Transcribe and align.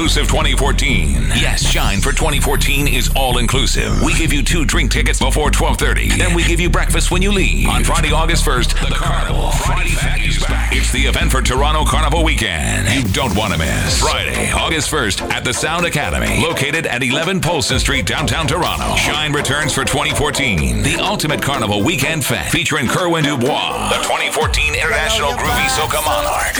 inclusive 0.00 0.28
2014. 0.28 1.12
Yes, 1.36 1.62
Shine 1.62 2.00
for 2.00 2.10
2014 2.12 2.88
is 2.88 3.10
all 3.14 3.36
inclusive. 3.36 4.02
We 4.02 4.14
give 4.14 4.32
you 4.32 4.42
two 4.42 4.64
drink 4.64 4.90
tickets 4.90 5.18
before 5.18 5.50
12:30. 5.50 6.16
Then 6.16 6.34
we 6.34 6.42
give 6.42 6.58
you 6.58 6.70
breakfast 6.70 7.10
when 7.10 7.20
you 7.20 7.30
leave. 7.30 7.68
On 7.68 7.84
Friday, 7.84 8.10
August 8.10 8.46
1st, 8.46 8.88
the 8.88 8.94
Carnival 8.94 9.50
Friday 9.50 9.90
Fete 9.90 10.26
is 10.26 10.38
back. 10.38 10.74
It's 10.74 10.90
the 10.90 11.04
event 11.04 11.30
for 11.30 11.42
Toronto 11.42 11.84
Carnival 11.84 12.24
weekend. 12.24 12.88
You 12.88 13.02
don't 13.12 13.36
want 13.36 13.52
to 13.52 13.58
miss. 13.58 14.00
Friday, 14.00 14.50
August 14.52 14.90
1st 14.90 15.20
at 15.30 15.44
the 15.44 15.52
Sound 15.52 15.84
Academy, 15.84 16.40
located 16.40 16.86
at 16.86 17.02
11 17.02 17.42
Polson 17.42 17.78
Street, 17.78 18.06
downtown 18.06 18.46
Toronto. 18.46 18.96
Shine 18.96 19.34
returns 19.34 19.74
for 19.74 19.84
2014. 19.84 20.82
The 20.82 20.96
ultimate 20.96 21.42
carnival 21.42 21.84
weekend 21.84 22.24
fest 22.24 22.52
featuring 22.52 22.88
Kerwin 22.88 23.24
Dubois, 23.24 23.90
the 23.90 24.02
2014 24.02 24.74
International 24.74 25.32
Groovy 25.32 25.68
Soca 25.68 26.00
Monarch. 26.02 26.56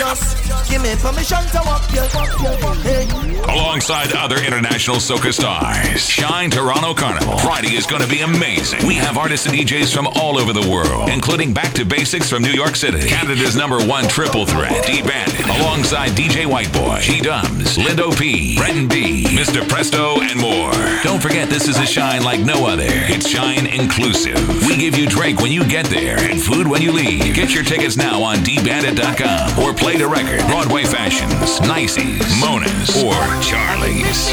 Give 0.69 0.83
me 0.83 0.95
permission 0.95 1.43
to 1.51 1.61
walk 1.65 1.91
you, 1.91 2.05
walk 2.13 2.39
you, 2.39 2.65
walk 2.65 2.77
hey. 2.77 3.30
Alongside 3.49 4.13
other 4.13 4.37
international 4.37 4.97
soca 4.97 5.33
stars. 5.33 6.07
Shine 6.07 6.49
Toronto 6.49 6.93
Carnival. 6.93 7.37
Friday 7.39 7.75
is 7.75 7.85
going 7.85 8.01
to 8.01 8.07
be 8.07 8.21
amazing. 8.21 8.85
We 8.85 8.95
have 8.95 9.17
artists 9.17 9.45
and 9.45 9.55
DJs 9.55 9.93
from 9.93 10.07
all 10.15 10.37
over 10.37 10.53
the 10.53 10.67
world, 10.69 11.09
including 11.09 11.53
Back 11.53 11.73
to 11.73 11.85
Basics 11.85 12.29
from 12.29 12.43
New 12.43 12.51
York 12.51 12.75
City, 12.75 13.07
Canada's 13.07 13.55
number 13.55 13.83
one 13.85 14.07
triple 14.07 14.45
threat, 14.45 14.85
D 14.85 15.01
Bandit, 15.01 15.45
alongside 15.59 16.11
DJ 16.11 16.45
Whiteboy, 16.45 17.01
G 17.01 17.19
Dubs, 17.21 17.77
Lindo 17.77 18.17
P, 18.17 18.57
Brenton 18.57 18.87
B, 18.87 19.25
Mr. 19.29 19.67
Presto, 19.67 20.21
and 20.21 20.39
more. 20.39 20.71
Don't 21.03 21.21
forget, 21.21 21.49
this 21.49 21.67
is 21.67 21.77
a 21.77 21.85
shine 21.85 22.23
like 22.23 22.41
no 22.41 22.67
other. 22.67 22.85
It's 22.87 23.27
Shine 23.27 23.65
Inclusive. 23.67 24.65
We 24.67 24.77
give 24.77 24.97
you 24.97 25.07
drink 25.07 25.41
when 25.41 25.51
you 25.51 25.65
get 25.65 25.85
there 25.87 26.17
and 26.19 26.41
food 26.41 26.67
when 26.67 26.81
you 26.81 26.91
leave. 26.91 27.33
Get 27.33 27.53
your 27.53 27.63
tickets 27.63 27.97
now 27.97 28.21
on 28.21 28.37
dbandit.com 28.37 29.59
or 29.59 29.73
play 29.73 29.97
the 29.97 30.07
record, 30.07 30.45
Broadway 30.47 30.83
Fashions, 30.83 31.59
Nicey's, 31.61 32.39
Mona's, 32.39 33.03
or 33.03 33.13
Charlie's. 33.39 34.29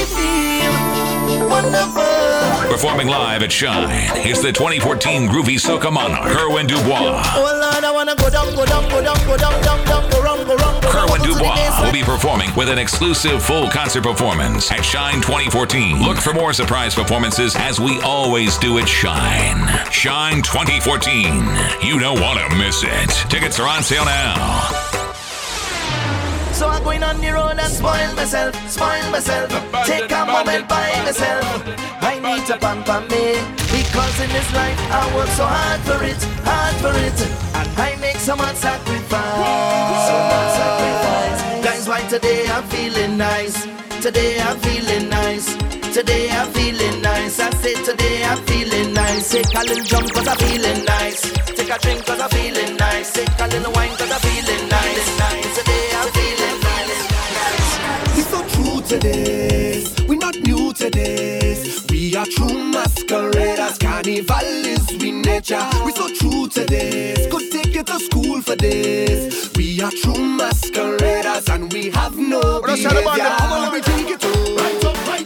Performing 2.71 3.09
live 3.09 3.43
at 3.43 3.53
Shine 3.53 4.17
is 4.27 4.41
the 4.41 4.53
2014 4.53 5.29
Groovy 5.29 5.57
Soca 5.57 5.93
Monarch, 5.93 6.33
Kerwin 6.33 6.67
Dubois. 6.67 7.23
Oh. 7.35 7.59
Kerwin 10.83 11.19
go 11.19 11.25
to 11.25 11.29
the 11.29 11.35
Dubois 11.35 11.83
will 11.83 11.93
be 11.93 12.03
performing 12.03 12.55
with 12.57 12.69
an 12.69 12.79
exclusive 12.79 13.43
full 13.43 13.69
concert 13.69 14.03
performance 14.03 14.71
at 14.71 14.85
Shine 14.85 15.21
2014. 15.21 16.03
Look 16.03 16.19
for 16.19 16.33
more 16.33 16.53
surprise 16.53 16.95
performances 16.95 17.55
as 17.57 17.79
we 17.81 18.01
always 18.01 18.57
do 18.59 18.79
at 18.79 18.89
Shine. 18.89 19.69
Shine 19.91 20.43
2014. 20.43 21.25
You 21.83 21.99
don't 21.99 22.21
want 22.21 22.39
to 22.41 22.57
miss 22.57 22.83
it. 22.85 23.11
Tickets 23.31 23.59
are 23.61 23.69
on 23.69 23.83
sale 23.83 24.05
now. 24.05 24.88
So 26.59 26.69
I'm 26.69 26.83
going 26.83 27.05
on 27.05 27.21
the 27.21 27.31
road 27.31 27.55
and 27.55 27.73
spoil 27.73 28.13
myself, 28.17 28.53
spoil 28.69 29.11
myself. 29.13 29.49
Take 29.87 30.11
a 30.11 30.27
moment 30.27 30.69
by 30.69 30.91
myself. 31.07 31.63
I 32.03 32.19
need 32.19 32.47
to 32.51 32.59
pamper 32.59 33.01
me 33.07 33.39
because 33.71 34.17
in 34.19 34.31
this 34.35 34.51
life 34.53 34.79
I 34.91 35.07
work 35.15 35.31
so 35.39 35.47
hard 35.47 35.81
for 35.87 36.03
it, 36.03 36.19
hard 36.43 36.75
for 36.83 36.95
it. 37.07 37.19
And 37.55 37.69
I 37.79 37.95
make 38.01 38.17
so 38.17 38.35
much 38.35 38.57
sacrifice, 38.57 40.03
so 40.11 40.17
much 40.33 40.51
sacrifice. 40.59 41.65
Guys, 41.65 41.87
why 41.87 42.01
today 42.09 42.49
I'm 42.49 42.65
feeling 42.65 43.17
nice? 43.17 43.63
Today 44.03 44.41
I'm 44.41 44.59
feeling 44.59 45.09
nice. 45.09 45.55
Today 45.95 46.29
I'm 46.29 46.51
feeling 46.51 47.01
nice. 47.01 47.39
I 47.39 47.51
say 47.63 47.75
today 47.85 48.25
I'm 48.25 48.39
feeling 48.51 48.95
nice. 48.95 49.31
Take 49.31 49.55
a 49.55 49.63
little 49.63 49.85
jump 49.85 50.11
cause 50.13 50.27
I'm 50.27 50.37
feeling 50.39 50.85
nice. 50.85 51.23
Take 51.55 51.71
a 51.71 51.79
drink 51.79 52.05
cause 52.05 52.19
I'm 52.21 52.31
feeling 52.31 52.77
nice. 52.77 53.13
Take 53.13 53.31
a 53.39 53.47
little 53.47 53.73
wine 53.73 53.95
cause 53.97 54.11
I'm 54.11 54.21
feeling 54.21 54.38
to 58.89 58.99
this. 58.99 59.95
We 60.09 60.17
not 60.17 60.35
new 60.37 60.73
to 60.73 60.89
this. 60.89 61.85
We 61.91 62.17
are 62.17 62.25
true 62.25 62.73
masqueraders. 62.73 63.77
Carnival 63.77 64.65
is 64.65 64.89
we 64.99 65.13
nature. 65.13 65.63
We 65.85 65.93
so 65.93 66.09
true 66.15 66.49
to 66.49 66.65
this. 66.65 67.31
Could 67.31 67.51
take 67.51 67.75
you 67.75 67.83
to 67.83 67.99
school 68.01 68.41
for 68.41 68.57
this. 68.57 69.53
We 69.57 69.83
are 69.83 69.91
true 69.91 70.17
masqueraders 70.17 71.51
and 71.51 71.71
we 71.71 71.91
have 71.91 72.17
no 72.17 72.41
Let's 72.67 72.83
tell 72.83 72.95
the 72.95 73.03
band, 73.03 73.17
behavior. 73.17 73.37
come 73.37 73.53
on, 73.53 73.61
let 73.63 73.73
me 73.75 73.81
drink 73.83 74.11
it. 74.11 74.25
Right 74.25 74.85
up, 74.85 75.07
right 75.07 75.18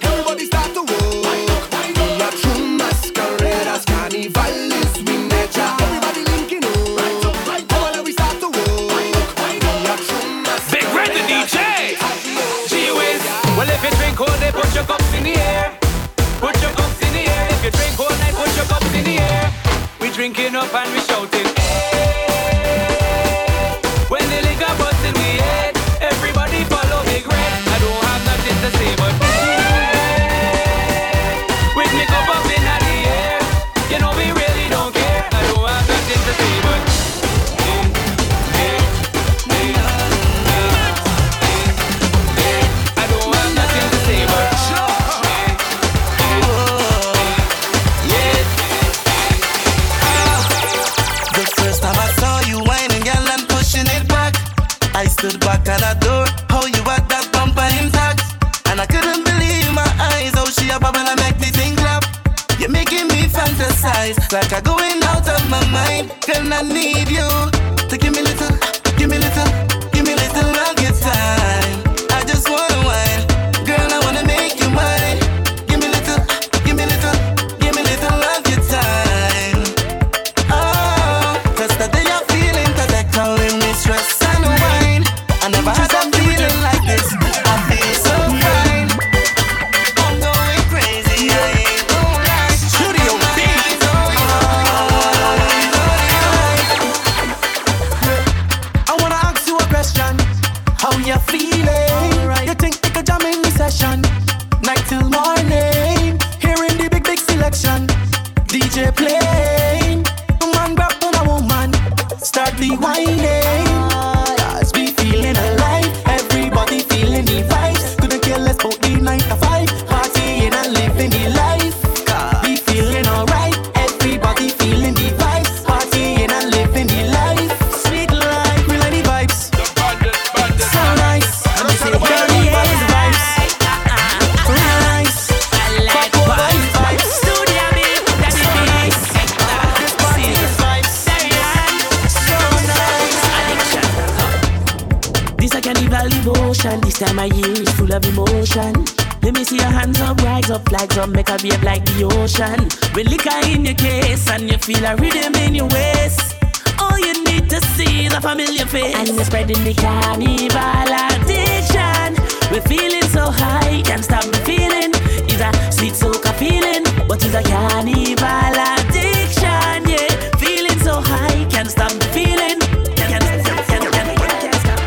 Like 151.23 151.41
a 151.41 151.45
wave 151.47 151.63
like 151.63 151.85
the 151.85 152.03
ocean. 152.03 152.67
With 152.97 153.07
liquor 153.07 153.31
in 153.47 153.65
your 153.65 153.75
case 153.75 154.29
and 154.29 154.51
you 154.51 154.59
feel 154.59 154.85
a 154.85 154.97
rhythm 154.97 155.35
in 155.37 155.55
your 155.55 155.69
waist. 155.69 156.35
All 156.81 156.99
you 156.99 157.15
need 157.23 157.49
to 157.49 157.61
see 157.77 158.07
is 158.07 158.13
a 158.13 158.21
familiar 158.21 158.67
face. 158.67 158.97
And 158.97 159.17
we're 159.17 159.23
spreading 159.23 159.63
the 159.63 159.73
carnival 159.75 160.91
addiction. 160.91 162.19
We're 162.51 162.67
feeling 162.67 163.07
so 163.15 163.31
high, 163.31 163.83
can't 163.83 164.03
stop 164.03 164.25
the 164.25 164.39
feeling. 164.43 164.91
It's 165.31 165.39
a 165.39 165.53
sweet 165.71 165.95
soca 165.95 166.35
feeling, 166.35 166.83
but 167.07 167.23
it's 167.23 167.35
a 167.35 167.43
carnival 167.47 168.59
addiction. 168.83 169.87
Yeah, 169.87 170.11
feeling 170.43 170.81
so 170.81 171.01
high, 171.01 171.47
can't 171.51 171.71
stop 171.71 171.93
the 171.93 172.09
feeling. 172.11 172.59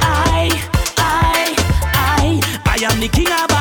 I, 0.04 0.52
I, 0.98 1.56
I, 1.96 2.60
I 2.66 2.92
am 2.92 3.00
the 3.00 3.08
king 3.08 3.32
of 3.32 3.55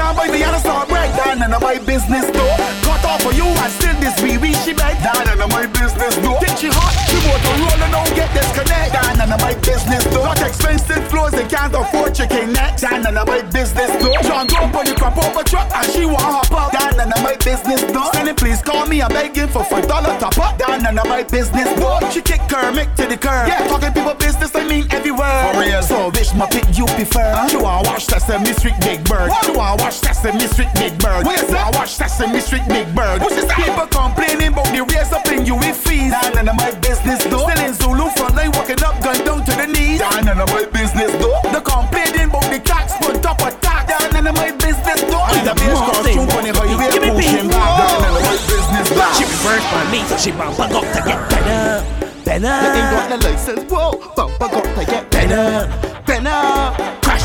can't 0.00 0.16
buy 0.16 0.28
me 0.32 0.40
and 0.42 0.56
I 0.56 0.60
start 0.60 0.88
break 0.88 1.12
down 1.12 1.44
of 1.44 1.60
my 1.60 1.76
business 1.84 2.24
though. 2.32 2.56
Cut 2.88 3.04
off 3.04 3.20
for 3.20 3.32
you 3.36 3.44
and 3.44 3.72
still 3.76 3.96
this 4.00 4.16
wee 4.24 4.40
wee 4.40 4.56
she 4.64 4.72
break 4.72 4.96
down 5.04 5.28
of 5.28 5.50
my 5.52 5.68
business 5.68 6.16
though. 6.24 6.40
Think 6.40 6.56
she 6.56 6.72
hot, 6.72 6.96
she 7.04 7.20
motor 7.28 7.54
rolling 7.60 7.92
don't 7.92 8.12
get 8.16 8.32
disconnect 8.32 8.96
down 8.96 9.19
none 9.30 9.38
of 9.38 9.46
my 9.46 9.54
business 9.62 10.04
though. 10.10 10.24
Not 10.24 10.42
expensive 10.42 11.06
floors 11.08 11.32
they 11.32 11.46
can't 11.46 11.74
afford 11.74 12.14
chicken 12.14 12.52
neck 12.52 12.78
down 12.78 13.02
none 13.02 13.16
of 13.16 13.28
my 13.28 13.42
business 13.42 13.90
though. 14.02 14.18
John 14.26 14.50
up 14.50 14.74
on 14.74 14.84
the 14.84 14.94
crop 14.98 15.16
over 15.18 15.44
truck 15.44 15.70
and 15.72 15.86
she 15.92 16.04
want 16.04 16.20
hop 16.20 16.50
up 16.50 16.72
down 16.72 16.96
none 16.96 17.12
of 17.12 17.22
my 17.22 17.36
business 17.36 17.82
though. 17.94 18.10
Sending 18.12 18.34
please 18.34 18.60
call 18.60 18.86
me 18.86 19.00
I'm 19.00 19.08
begging 19.10 19.48
for 19.48 19.62
five 19.64 19.86
dollar 19.86 20.18
top 20.18 20.36
up 20.38 20.58
down 20.58 20.82
none 20.82 20.98
of 20.98 21.06
my 21.06 21.22
business 21.22 21.70
though. 21.78 22.00
She 22.10 22.20
kick 22.20 22.42
Kermit 22.48 22.90
to 22.96 23.06
the 23.06 23.16
curb. 23.16 23.46
Yeah, 23.46 23.66
talking 23.68 23.92
people 23.92 24.14
business 24.14 24.50
I 24.54 24.66
mean 24.66 24.86
everywhere. 24.90 25.54
For 25.54 25.60
real, 25.60 25.82
so 25.82 26.10
which 26.10 26.34
my 26.34 26.46
pick 26.50 26.66
you 26.76 26.86
prefer? 26.98 27.30
Huh? 27.30 27.48
You 27.52 27.62
wanna 27.62 27.88
watch 27.88 28.06
Sesame 28.06 28.52
Street 28.58 28.78
Big 28.80 29.04
Bird? 29.04 29.30
You 29.46 29.54
wanna 29.54 29.82
watch 29.82 29.94
Sesame 29.94 30.46
Street 30.50 30.74
Big 30.74 30.98
Bird? 30.98 31.24
Where's 31.24 31.46
that? 31.54 31.70
Watch 31.74 31.94
Sesame 31.94 32.40
Street 32.40 32.66
Big 32.66 32.90
Bird. 32.94 33.22
What's 33.22 33.36
this? 33.36 33.46
People 33.54 33.86
complaining 33.86 34.52
about 34.52 34.66
the 34.74 34.82
raise 34.82 35.12
up 35.12 35.26
in 35.28 35.46
you 35.46 35.54
with 35.54 35.76
fees. 35.76 36.10
Nah, 36.10 36.30
none 36.34 36.48
of 36.48 36.56
my 36.56 36.74
business 36.82 37.22
though. 37.30 37.46
Still 37.46 37.62
in 37.64 37.74
Zulu 37.74 38.10
front 38.16 38.34
line, 38.34 38.50
walking 38.52 38.82
up, 38.82 38.98
gun 39.02 39.19
down 39.24 39.44
to 39.44 39.52
the 39.52 39.66
knees. 39.66 40.00
Nah, 40.00 40.20
none 40.20 40.40
of 40.40 40.48
my 40.48 40.64
business 40.66 41.12
though. 41.20 41.40
The 41.52 41.60
complaining 41.60 42.28
about 42.30 42.46
the 42.50 42.60
tax, 42.60 42.94
but 43.00 43.22
top 43.22 43.40
attack. 43.40 43.88
Nah, 43.88 44.08
none 44.12 44.26
of 44.26 44.34
my 44.36 44.50
business 44.52 45.00
though. 45.08 45.24
It's 45.34 45.48
a 45.48 45.54
bitch 45.54 45.76
cross 45.76 46.06
through 46.08 46.30
on 46.30 46.44
the 46.44 46.52
highway, 46.54 47.10
pushing 47.14 47.48
back. 47.48 47.70
Nah, 47.78 48.00
none 48.00 48.16
of 48.16 48.22
my 48.24 48.36
business 48.48 48.88
though. 48.90 49.14
She 49.16 49.24
reversed 49.24 49.68
by 49.70 49.84
me, 49.90 50.00
so 50.08 50.16
she 50.16 50.30
bumper 50.32 50.68
got 50.68 50.86
to 50.94 51.00
get 51.02 51.20
better, 51.30 51.84
better. 52.24 52.54
You 52.60 52.70
ain't 52.78 52.90
got 52.90 53.06
no 53.10 53.16
license, 53.28 53.64
whoa. 53.70 53.98
Bumper 54.16 54.48
got 54.48 54.64
to 54.64 54.84
get 54.86 55.10
better, 55.10 55.68
better. 55.68 55.68
Crash 55.68 55.89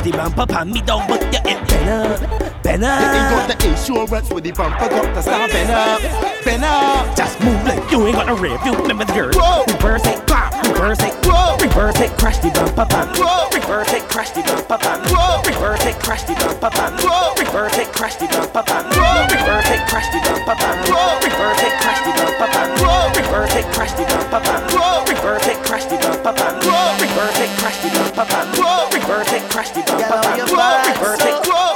the 0.06 0.12
bumper, 0.18 0.46
pan 0.46 0.72
me 0.72 0.81
down, 0.81 1.07
but 1.10 1.22
you 1.34 1.42
ain't 1.50 1.68
better, 1.68 2.54
better. 2.62 2.94
You 2.94 3.10
ain't 3.18 3.30
got 3.34 3.50
the 3.50 3.57
insurance 3.66 4.30
with 4.30 4.44
the 4.44 4.52
bumper 4.52 4.88
got 4.90 5.13
to 5.16 5.22
start 5.22 5.52
better, 5.52 5.98
better. 6.46 7.16
Just 7.18 7.42
move 7.42 7.57
like 7.66 7.81
you 7.90 8.06
ain't 8.06 8.16
got 8.16 8.28
no 8.28 8.38
rev. 8.38 8.62
You 8.66 8.78
remember 8.78 9.06
the 9.06 9.13
girl. 9.13 9.34
Whoa. 9.34 9.66
Reverse 9.66 10.06
it, 10.06 10.22
clap. 10.30 10.54
Reverse 10.62 11.02
it. 11.02 11.13
Whoa. 11.25 11.57
Reverse 11.57 12.00
it, 12.02 12.12
crash 12.22 12.38
the 12.38 12.54
bumper 12.54 12.86
pan. 12.86 13.07
Whoa. 13.18 13.50
Reverse 13.50 13.94
it, 13.98 14.04
crash 14.06 14.30
the 14.30 14.42
bumper 14.46 14.78
pan. 14.78 15.02
Whoa. 15.10 15.42
Reverse 15.42 15.86
it, 15.90 15.98
crash 15.98 16.24
the 16.30 16.34
bumper 16.38 16.69
pan. 16.69 16.94
Whoa. 17.02 17.34
Reverse 17.42 17.78
it, 17.81 17.90
crash 17.90 18.16
the 18.22 18.25
bumper 18.30 18.62
pan. 18.62 18.86
Whoa. 18.94 19.25
Reverse 19.25 19.69
it, 19.74 19.81
crash 19.90 20.10
the 20.13 20.22
bumper 20.22 20.54
pan. 20.54 20.78
Whoa. 20.86 21.18
Reverse 21.25 21.66
it, 21.66 21.74
crash 21.81 22.02
the 22.06 22.12
bumper 22.13 22.46
pan. 22.54 22.69
Whoa. 22.78 23.10
Reverse 23.18 23.56
it, 23.57 23.66
crash 23.74 23.94
the 23.98 24.06
bumper 24.06 24.42
pan. 24.46 24.62
Whoa. 24.69 25.02
Reverse 25.10 25.48
it, 25.50 25.57
crash 25.66 25.86
the 25.90 25.98
bumper 25.98 26.34
pan. 26.38 26.54
Whoa. 26.62 26.94
Reverse 27.02 27.40
it, 27.42 27.50
crash 27.57 27.78
the 27.81 27.90
bumper 27.90 28.25
pan. 28.30 28.46
Whoa. 28.54 28.84
Crash 29.56 29.69
the 29.72 29.80
bumper 29.88 30.04
Girl, 30.04 30.22
pan. 30.22 30.38
you 30.38 30.46
bad, 30.56 30.98
Reverse 31.00 31.22
it, 31.22 31.31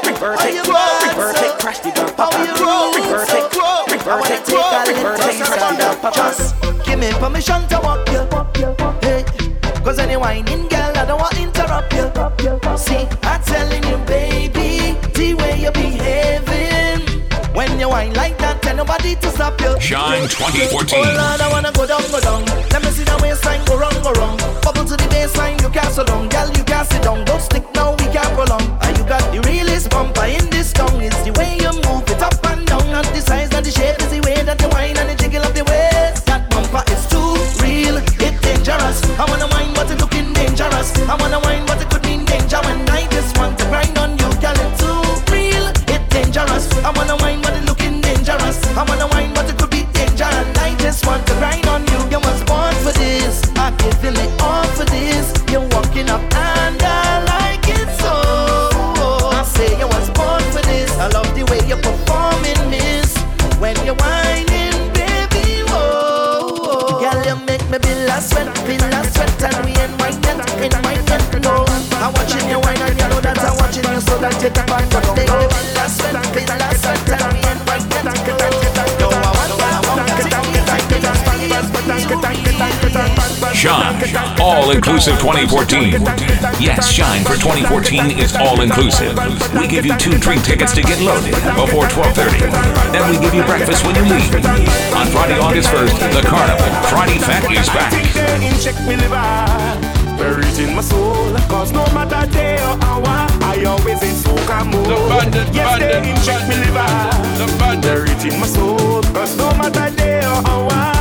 reverse 0.10 0.44
it, 0.44 0.68
reverse 1.16 1.42
it, 1.42 1.60
crash 1.60 1.80
the 1.80 1.92
bumper 1.96 2.14
How 2.22 2.30
pan. 2.30 2.46
you 2.46 2.54
roll, 2.60 2.92
Reverse 2.94 3.30
it, 3.30 3.44
reverse 3.96 4.30
it, 4.30 4.46
take 4.46 4.98
reverse 4.98 5.20
it, 5.20 5.24
crash 5.24 5.40
the 5.40 5.46
stand 5.46 5.78
bumper 5.80 6.08
up. 6.08 6.14
pan. 6.14 6.34
Just 6.36 6.86
give 6.86 7.00
me 7.00 7.10
permission 7.14 7.68
to 7.70 7.80
walk 7.80 8.10
you. 8.10 8.28
Hey, 9.02 9.24
cause 9.82 9.98
any 10.00 10.18
whining 10.18 10.68
girl, 10.68 10.92
I 10.98 11.06
don't 11.06 11.20
want 11.22 11.36
to 11.36 11.42
interrupt 11.42 11.94
you. 11.94 12.12
See, 12.78 13.08
I'm 13.24 13.42
telling 13.44 13.84
you, 13.84 13.98
baby, 14.06 14.98
the 15.14 15.34
way 15.36 15.62
you're 15.62 15.72
behaving. 15.72 17.08
When 17.54 17.80
you 17.80 17.88
whine 17.88 18.14
like 18.14 18.38
that, 18.40 18.49
nobody 18.80 19.14
to 19.16 19.30
stop 19.36 19.60
you. 19.60 19.76
Shine 19.82 20.24
2014. 20.32 20.72
Oh 20.72 21.04
Lord, 21.04 21.42
I 21.44 21.48
wanna 21.52 21.72
go 21.76 21.84
down, 21.86 22.00
go 22.16 22.20
down. 22.24 22.46
Let 22.72 22.80
me 22.82 22.90
see 22.96 23.04
the 23.04 23.18
waistline 23.22 23.60
go 23.68 23.76
wrong, 23.76 23.98
go 24.02 24.12
wrong. 24.16 24.40
Bubble 24.64 24.86
to 24.88 24.96
the 24.96 25.08
baseline, 25.12 25.60
you 25.62 25.70
can't 25.70 25.92
so 25.92 26.04
down. 26.08 26.30
Girl, 26.30 26.48
you 26.56 26.64
can't 26.64 26.88
sit 26.88 27.04
down. 27.04 27.26
Don't 27.26 27.42
stick 27.42 27.66
now, 27.76 27.92
we 28.00 28.08
can't 28.16 28.32
prolong. 28.40 28.64
And 28.88 28.98
you 28.98 29.04
got 29.04 29.24
the 29.36 29.44
realest 29.52 29.90
bumper 29.90 30.28
in 30.32 30.50
this 30.50 30.72
tongue. 30.72 31.02
It's 31.04 31.20
the 31.28 31.36
way 31.36 31.60
you 31.60 31.72
move 31.88 32.08
it 32.08 32.22
up 32.24 32.40
and 32.52 32.64
down. 32.72 32.88
And 32.88 33.08
the 33.12 33.20
size 33.20 33.52
and 33.52 33.66
the 33.68 33.72
shape 33.72 34.00
is 34.00 34.12
the 34.16 34.22
way 34.24 34.40
that 34.48 34.58
you 34.64 34.70
whine 34.72 34.96
and 34.96 35.10
the 35.12 35.16
jiggle 35.20 35.44
of 35.44 35.54
the 35.54 35.64
waist. 35.68 36.24
That 36.32 36.48
bumper 36.50 36.84
is 36.96 37.04
too 37.12 37.36
real, 37.60 38.00
it's 38.00 38.40
dangerous. 38.48 39.04
I 39.20 39.28
wanna 39.28 39.52
whine, 39.52 39.74
but 39.76 39.92
it 39.92 40.00
looking 40.00 40.32
dangerous. 40.32 40.96
I 41.04 41.16
wanna 41.20 41.44
whine, 41.44 41.66
but 41.68 41.84
it 41.84 41.90
could 41.92 42.06
mean 42.08 42.24
danger 42.24 42.62
when 42.64 42.80
I 42.88 43.04
just 43.12 43.36
want 43.36 43.60
to 43.60 43.66
grind 43.68 43.98
on 44.00 44.16
you, 44.16 44.30
girl. 44.40 44.60
It's 44.64 44.80
too 44.80 45.04
real, 45.36 45.68
it's 45.68 46.08
dangerous. 46.16 46.66
I 46.88 46.96
wanna 46.96 47.20
whine, 47.20 47.42
but 47.44 47.54
it 47.60 47.69
dangerous. 48.30 48.60
I 48.78 48.84
wanna 48.84 49.08
whine, 49.08 49.34
but 49.34 49.50
it 49.50 49.58
could 49.58 49.70
be 49.70 49.84
danger. 49.94 50.24
And 50.24 50.58
I 50.58 50.76
just 50.78 51.06
want 51.06 51.26
to 51.28 51.34
grind 51.36 51.66
on 51.68 51.82
you. 51.88 52.00
You 52.12 52.20
was 52.20 52.44
born 52.44 52.74
for 52.84 52.94
this. 52.94 53.42
I 53.58 53.72
giving 53.78 54.18
it 54.18 54.32
all 54.42 54.66
for 54.78 54.86
this. 54.86 55.34
You're 55.52 55.68
walking 55.74 56.10
up 56.10 56.22
and 56.36 56.82
I 56.82 57.24
like 57.34 57.66
it 57.68 57.90
so. 58.02 58.14
I 59.34 59.44
say 59.44 59.78
you 59.80 59.88
was 59.88 60.10
born 60.12 60.44
for 60.54 60.62
this. 60.62 60.92
I 60.98 61.08
love 61.08 61.30
the 61.36 61.44
way 61.50 61.62
you're 61.68 61.82
performing, 61.82 62.62
miss. 62.70 63.18
When 63.60 63.76
you're 63.86 63.96
whining, 63.96 64.78
baby, 64.94 65.64
whoa. 65.70 67.02
Girl, 67.02 67.20
you 67.26 67.36
make 67.46 67.66
me 67.72 67.78
feel 67.80 68.10
a 68.10 68.22
sweat, 68.22 68.48
feel 68.66 68.84
a 68.84 69.02
sweat, 69.12 69.44
and 69.48 69.66
we 69.66 69.72
ain't 69.84 69.96
white 70.00 70.20
yet, 70.24 70.40
ain't 70.62 70.78
white 70.86 71.04
yet, 71.10 71.44
no. 71.44 71.66
I'm 72.00 72.14
watching 72.14 72.48
you 72.50 72.60
whine 72.60 72.82
and 72.82 72.96
you 73.00 73.08
know 73.10 73.20
that 73.22 73.40
I'm 73.40 73.58
watching 73.58 73.84
you, 73.92 74.00
so 74.00 74.18
that 74.20 74.36
you 74.44 74.50
can 74.50 74.68
find 74.68 74.88
what 74.94 75.16
they 75.16 75.69
Shine, 83.60 84.00
all 84.40 84.72
inclusive 84.72 85.20
2014. 85.20 85.92
Yes, 86.64 86.88
Shine 86.90 87.26
for 87.26 87.36
2014 87.36 88.18
is 88.18 88.34
all 88.36 88.62
inclusive. 88.62 89.20
We 89.54 89.68
give 89.68 89.86
you 89.86 89.98
two 89.98 90.18
drink 90.18 90.44
tickets 90.46 90.72
to 90.76 90.82
get 90.82 91.00
loaded 91.02 91.36
before 91.60 91.88
12:30. 91.92 92.40
Then 92.94 93.04
we 93.12 93.20
give 93.20 93.34
you 93.34 93.44
breakfast 93.44 93.86
when 93.86 93.96
you 93.96 94.04
leave. 94.04 94.32
On 94.96 95.06
Friday, 95.12 95.38
August 95.40 95.70
1st, 95.76 95.92
the 96.16 96.22
Carnival 96.26 96.72
Friday 96.88 97.20
Fete 97.20 97.52
is 97.60 97.68
back. 97.76 97.92
Check 98.64 98.80
me 98.88 98.96
liver, 98.96 99.28
bury 100.18 100.46
it 100.48 100.60
in 100.60 100.76
my 100.76 100.82
soul. 100.82 101.36
Cause 101.50 101.74
no 101.74 101.84
matter 101.92 102.26
day 102.32 102.56
or 102.64 102.80
hour, 102.88 103.28
I 103.44 103.66
always 103.68 104.02
in 104.04 104.16
soca 104.24 104.64
mode. 104.72 104.88
The 104.88 104.96
bandit, 105.12 105.54
yes, 105.54 105.68
bandit, 105.68 106.04
they 106.04 106.10
in 106.12 106.16
check 106.24 106.48
me 106.48 106.56
liver, 106.64 106.88
The 107.40 107.48
bandit. 107.60 107.92
bury 107.92 108.10
it 108.10 108.24
in 108.24 108.40
my 108.40 108.48
soul. 108.48 109.04
Cause 109.12 109.36
no 109.36 109.52
matter 109.60 109.90
day 109.96 110.20
or 110.24 110.40
hour, 110.48 110.99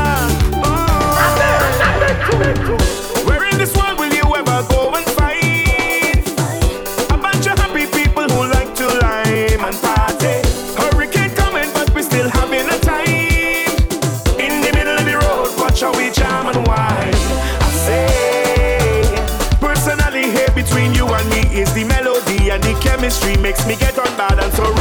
makes 23.48 23.66
me 23.66 23.76
get 23.76 23.98
on 23.98 24.16
bad 24.18 24.38
and 24.38 24.52
so 24.52 24.77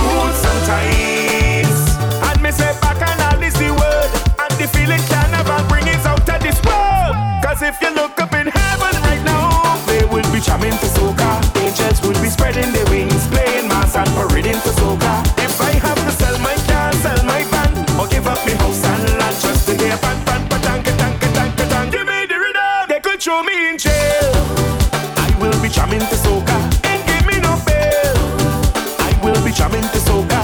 if 7.67 7.81
you 7.81 7.91
look 7.93 8.17
up 8.21 8.33
in 8.33 8.47
heaven 8.47 8.93
right 9.03 9.21
now, 9.25 9.75
they 9.87 10.03
will 10.05 10.23
be 10.31 10.39
jamming 10.39 10.77
to 10.79 10.87
soca. 10.95 11.29
Angels 11.59 11.99
will 12.01 12.19
be 12.23 12.29
spreading 12.29 12.71
their 12.71 12.85
wings, 12.85 13.27
playing 13.27 13.67
mass 13.67 13.93
and 13.95 14.07
parading 14.15 14.59
to 14.63 14.71
soca. 14.79 15.13
If 15.43 15.59
I 15.59 15.71
have 15.83 15.99
to 15.99 16.11
sell 16.13 16.37
my 16.39 16.55
car, 16.67 16.93
sell 17.03 17.21
my 17.25 17.43
van, 17.51 17.71
or 17.99 18.07
give 18.07 18.25
up 18.25 18.39
my 18.45 18.55
house 18.63 18.83
and 18.85 19.03
land 19.19 19.37
just 19.41 19.67
to 19.67 19.75
hear 19.75 19.97
pan 19.97 20.17
pan 20.25 20.47
patanka 20.47 20.95
tanka 20.97 21.27
tanka 21.35 21.65
tanka. 21.67 21.91
Give 21.91 22.07
me 22.07 22.25
the 22.25 22.37
rhythm, 22.39 22.87
they 22.87 23.01
could 23.01 23.21
throw 23.21 23.43
me 23.43 23.55
in 23.69 23.77
jail. 23.77 24.31
I 25.27 25.29
will 25.39 25.59
be 25.61 25.67
jamming 25.67 26.07
to 26.11 26.17
soca, 26.23 26.57
ain't 26.87 27.05
give 27.05 27.25
me 27.27 27.37
no 27.43 27.53
bail. 27.67 28.15
I 29.09 29.11
will 29.21 29.43
be 29.43 29.51
jamming 29.51 29.87
to 29.93 29.99
soca. 30.07 30.36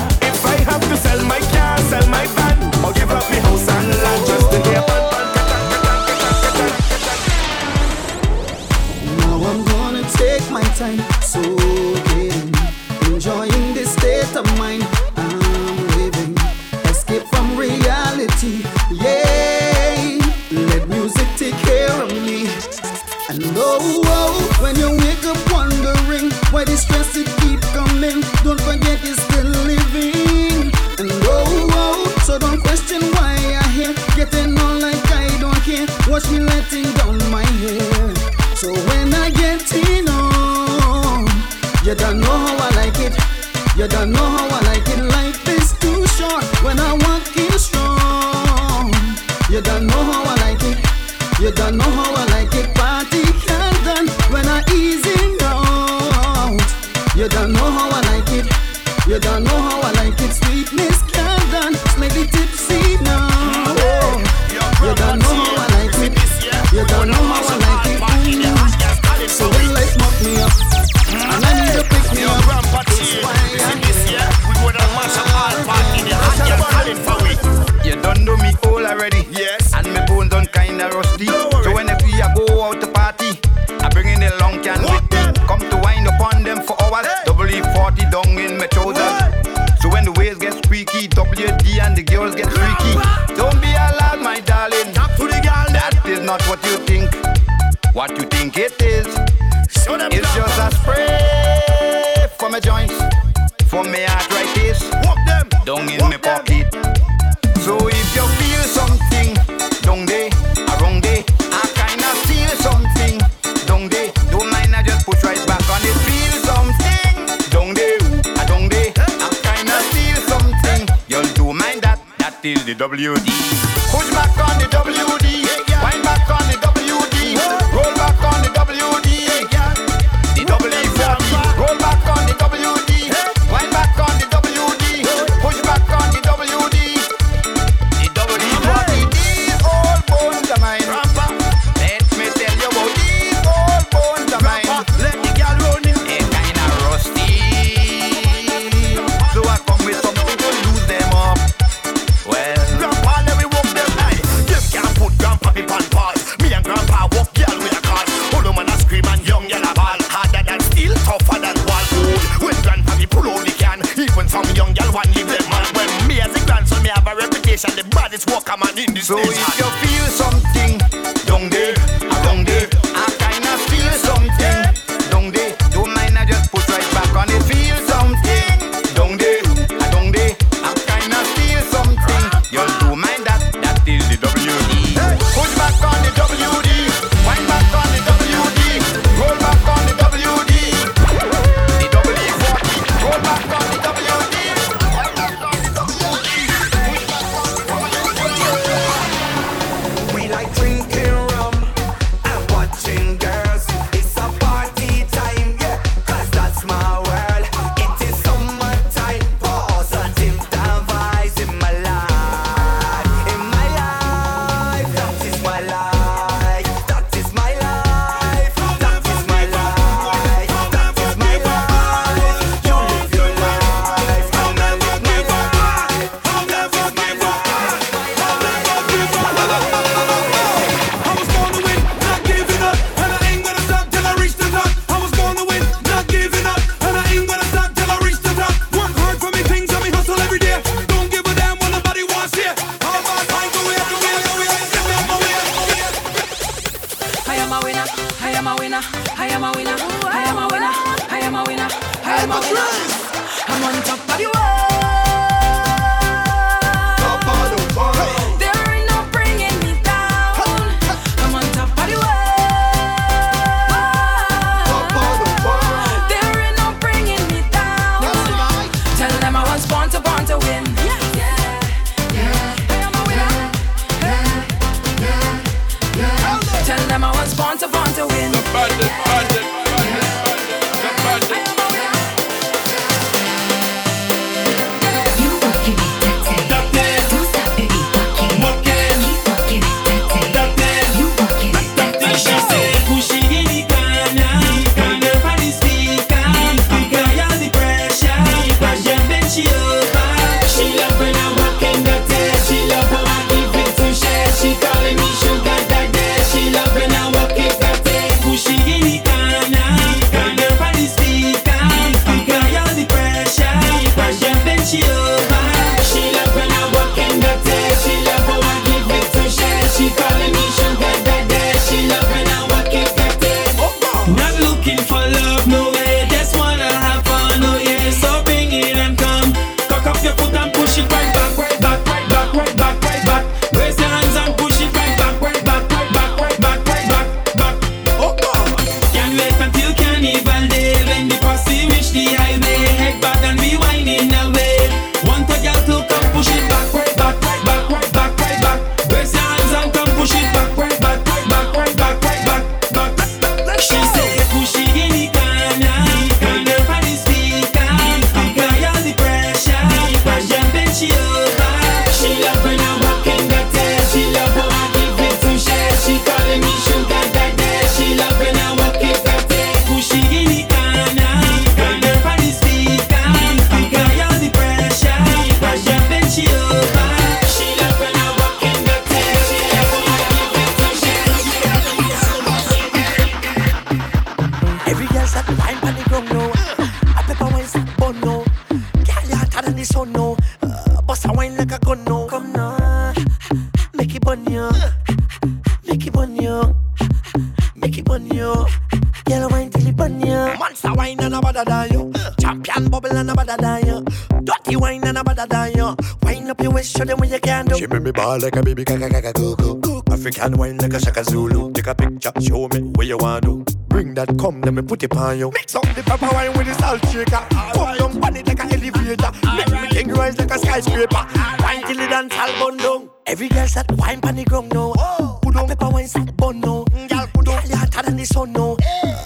ball 408.13 408.21
like 408.21 408.35
a 408.35 408.43
baby 408.43 408.63
gaga 408.63 408.89
gaga 408.89 409.13
go 409.13 409.35
go. 409.35 409.83
African 409.91 410.37
wine 410.37 410.57
like 410.57 410.73
a 410.73 410.79
shaka 410.79 411.03
Zulu. 411.03 411.51
Take 411.53 411.67
a 411.67 411.75
picture, 411.75 412.11
show 412.21 412.47
me 412.49 412.59
what 412.75 412.85
you 412.85 412.97
want 412.97 413.23
to. 413.23 413.45
Bring 413.67 413.93
that 413.95 414.17
come, 414.19 414.41
let 414.41 414.53
me 414.53 414.61
put 414.61 414.83
it 414.83 414.95
on 414.95 415.17
you. 415.17 415.31
Mix 415.31 415.55
up 415.55 415.63
the 415.75 415.83
pepper 415.83 416.09
wine 416.13 416.33
with 416.37 416.47
the 416.47 416.53
salt 416.53 416.81
shaker. 416.89 417.25
All 417.59 417.75
come 417.75 418.03
on 418.03 418.15
it 418.15 418.27
like 418.27 418.39
an 418.39 418.51
elevator. 418.53 419.05
All 419.05 419.35
Make 419.35 419.47
right. 419.47 419.61
me 419.61 419.67
thing 419.69 419.89
rise 419.89 420.19
like 420.19 420.31
a 420.31 420.37
skyscraper. 420.39 421.05
Wine 421.43 421.61
till 421.65 421.79
it 421.79 421.89
dance 421.89 422.13
all 422.15 422.51
bun. 422.51 422.89
Every 423.07 423.29
girl 423.29 423.47
that 423.47 423.71
wine 423.77 424.01
pan 424.01 424.15
the 424.15 424.23
ground 424.25 424.53
now. 424.53 424.73
Oh, 424.77 425.19
put 425.21 425.35
on 425.35 425.47
pepper 425.47 425.69
wine 425.69 425.87
sack 425.87 426.15
bun 426.17 426.39
now. 426.39 426.65
Mm, 426.65 426.89
girl, 426.89 427.07
put 427.13 427.27
on 427.27 427.47
girl 427.47 427.57
hotter 427.57 427.81
than 427.83 427.97
the 427.97 428.05
sun 428.05 428.33
now. 428.33 428.55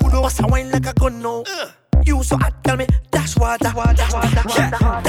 Put 0.01 0.13
on 0.13 0.21
bust 0.21 0.39
a 0.41 0.47
wine 0.47 0.71
like 0.71 0.85
a 0.85 0.93
gun 0.93 1.21
now. 1.21 1.43
Uh. 1.47 1.69
You 2.05 2.23
so 2.23 2.37
hot, 2.37 2.63
tell 2.63 2.77
me 2.77 2.87
dash 3.11 3.37
water, 3.37 3.71
water, 3.75 4.05
water, 4.13 4.43
water. 4.45 4.53
Yeah. 4.55 4.71
water. 4.81 5.06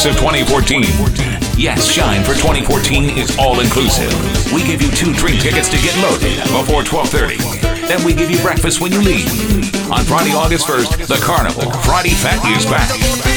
All 0.00 0.06
Inclusive 0.06 0.46
2014. 0.46 1.58
Yes, 1.58 1.86
Shine 1.86 2.24
for 2.24 2.32
2014 2.32 3.18
is 3.18 3.36
all 3.36 3.60
inclusive. 3.60 4.10
We 4.50 4.62
give 4.62 4.80
you 4.80 4.90
two 4.92 5.12
drink 5.12 5.42
tickets 5.42 5.68
to 5.68 5.76
get 5.76 5.94
loaded 6.00 6.40
before 6.44 6.82
12:30. 6.82 7.36
Then 7.86 8.02
we 8.02 8.14
give 8.14 8.30
you 8.30 8.38
breakfast 8.38 8.80
when 8.80 8.92
you 8.92 9.02
leave. 9.02 9.28
On 9.92 10.02
Friday, 10.04 10.32
August 10.32 10.66
1st, 10.66 11.06
the 11.06 11.20
Carnival 11.22 11.70
Friday 11.82 12.14
Fete 12.14 12.56
is 12.56 12.64
back. 12.64 13.29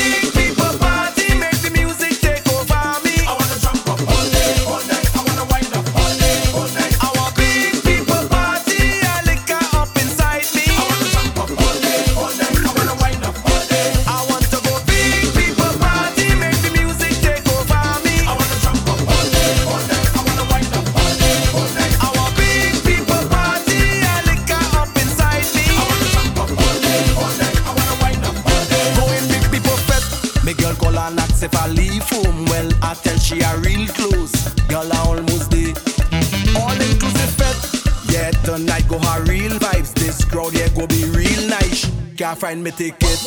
Find 42.43 42.62
me 42.62 42.71
ticket. 42.71 43.19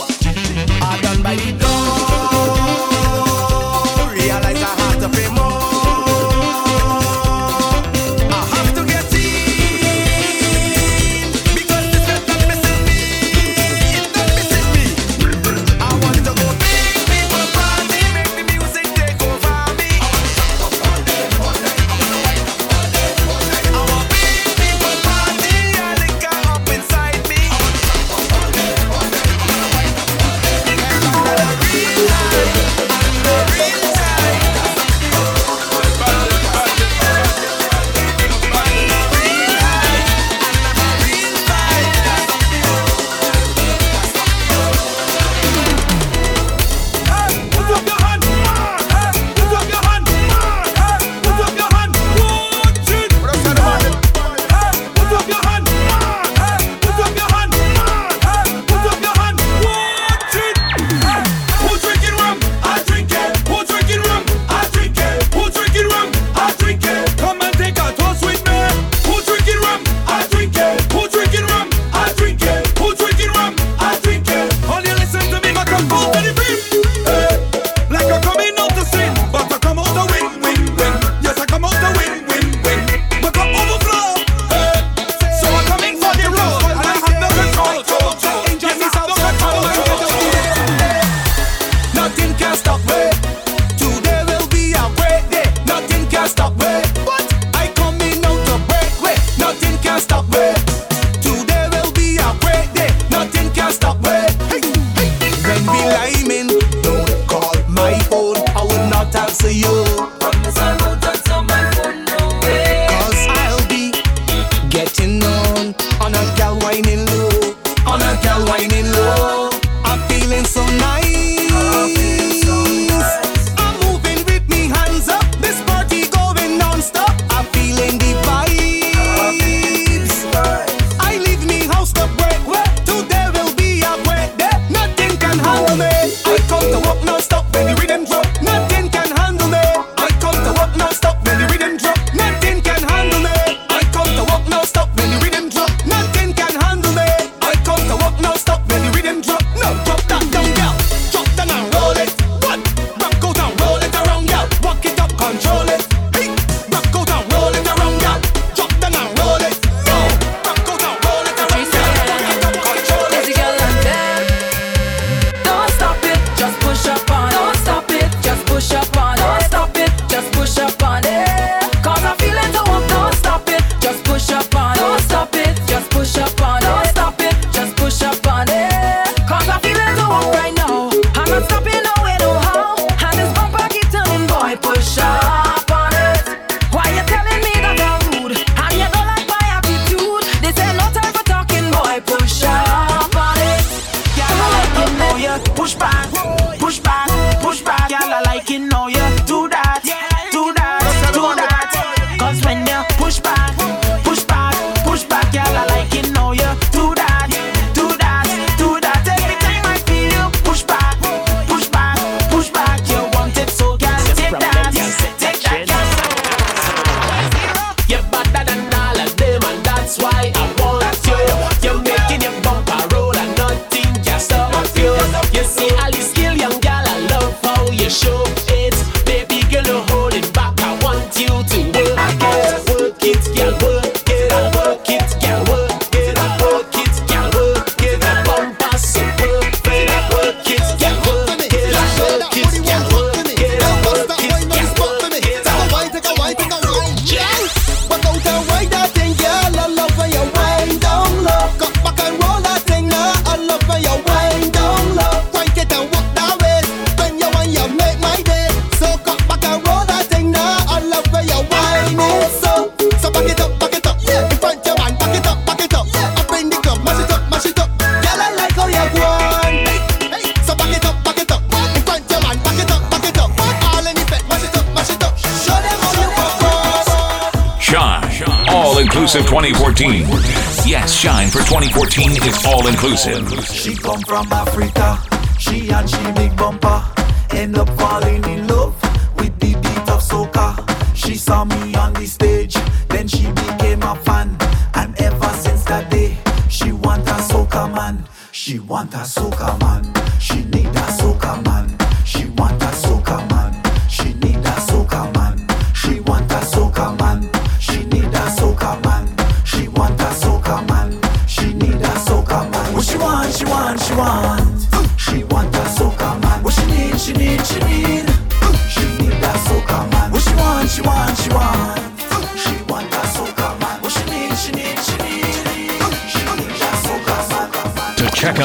I 0.83 0.98
done 1.00 1.22
by 1.22 1.37
the 1.37 1.52
door. 1.52 1.70
Realize 4.12 4.62
I 4.62 4.74
have 4.81 5.00
to 5.00 5.09
pay 5.09 5.29
more. 5.35 5.55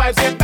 vibes 0.00 0.16
get 0.16 0.39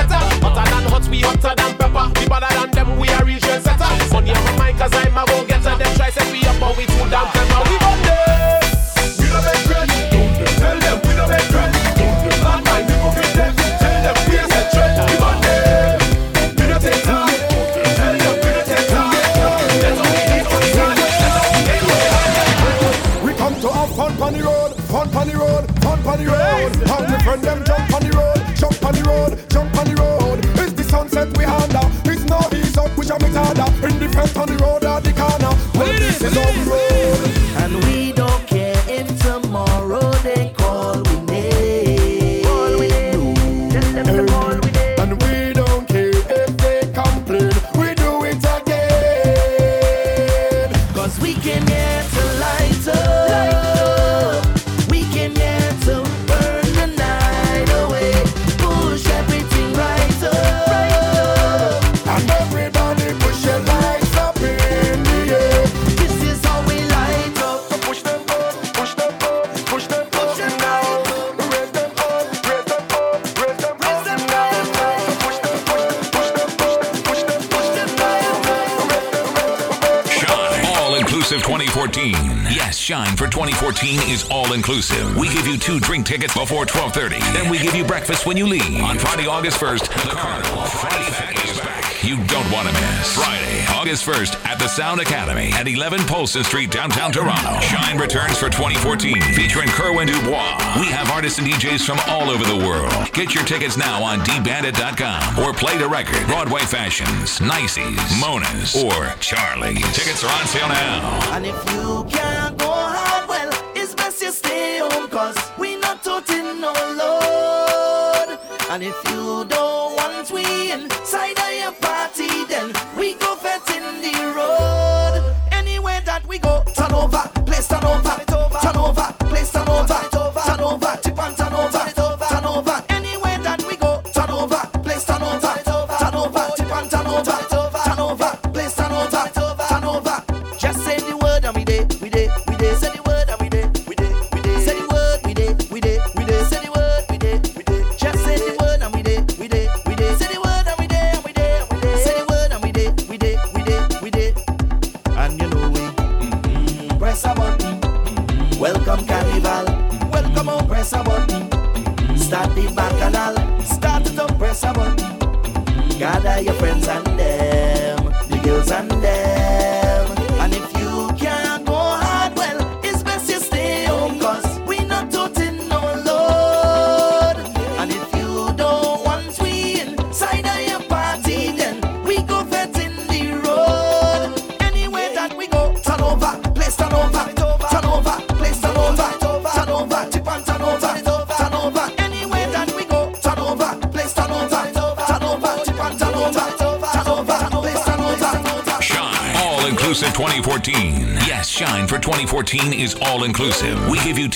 inclusive. 84.66 85.16
We 85.16 85.28
give 85.28 85.46
you 85.46 85.56
two 85.56 85.78
drink 85.78 86.06
tickets 86.06 86.34
before 86.34 86.66
12:30, 86.66 87.22
and 87.38 87.48
we 87.48 87.58
give 87.60 87.76
you 87.76 87.84
breakfast 87.84 88.26
when 88.26 88.36
you 88.36 88.48
leave. 88.48 88.82
On 88.82 88.98
Friday, 88.98 89.28
August 89.28 89.60
1st, 89.60 89.84
the 90.10 90.16
Carnival 90.16 90.62
Friday 90.64 91.04
Fete 91.04 91.50
is 91.50 91.60
back. 91.60 92.02
You 92.02 92.16
don't 92.24 92.50
want 92.50 92.66
to 92.66 92.74
miss 92.74 93.14
Friday, 93.14 93.64
August 93.70 94.04
1st 94.04 94.44
at 94.44 94.58
the 94.58 94.66
Sound 94.66 95.00
Academy 95.00 95.52
at 95.52 95.68
11 95.68 96.00
Polson 96.06 96.42
Street, 96.42 96.72
downtown 96.72 97.12
Toronto. 97.12 97.60
Shine 97.60 97.96
returns 97.96 98.38
for 98.38 98.50
2014, 98.50 99.22
featuring 99.34 99.68
Kerwin 99.68 100.08
Dubois. 100.08 100.58
We 100.80 100.86
have 100.86 101.10
artists 101.12 101.38
and 101.38 101.46
DJs 101.46 101.86
from 101.86 102.00
all 102.08 102.28
over 102.28 102.44
the 102.44 102.56
world. 102.66 102.90
Get 103.12 103.36
your 103.36 103.44
tickets 103.44 103.76
now 103.76 104.02
on 104.02 104.18
dbandit.com 104.20 105.38
or 105.44 105.52
play 105.52 105.78
the 105.78 105.86
record 105.86 106.26
Broadway 106.26 106.62
Fashions, 106.62 107.40
Nices, 107.40 108.00
Mona's, 108.20 108.74
or 108.74 109.14
Charlie's. 109.20 109.86
Tickets 109.94 110.24
are 110.24 110.40
on 110.40 110.46
sale 110.48 110.68
now. 110.68 111.20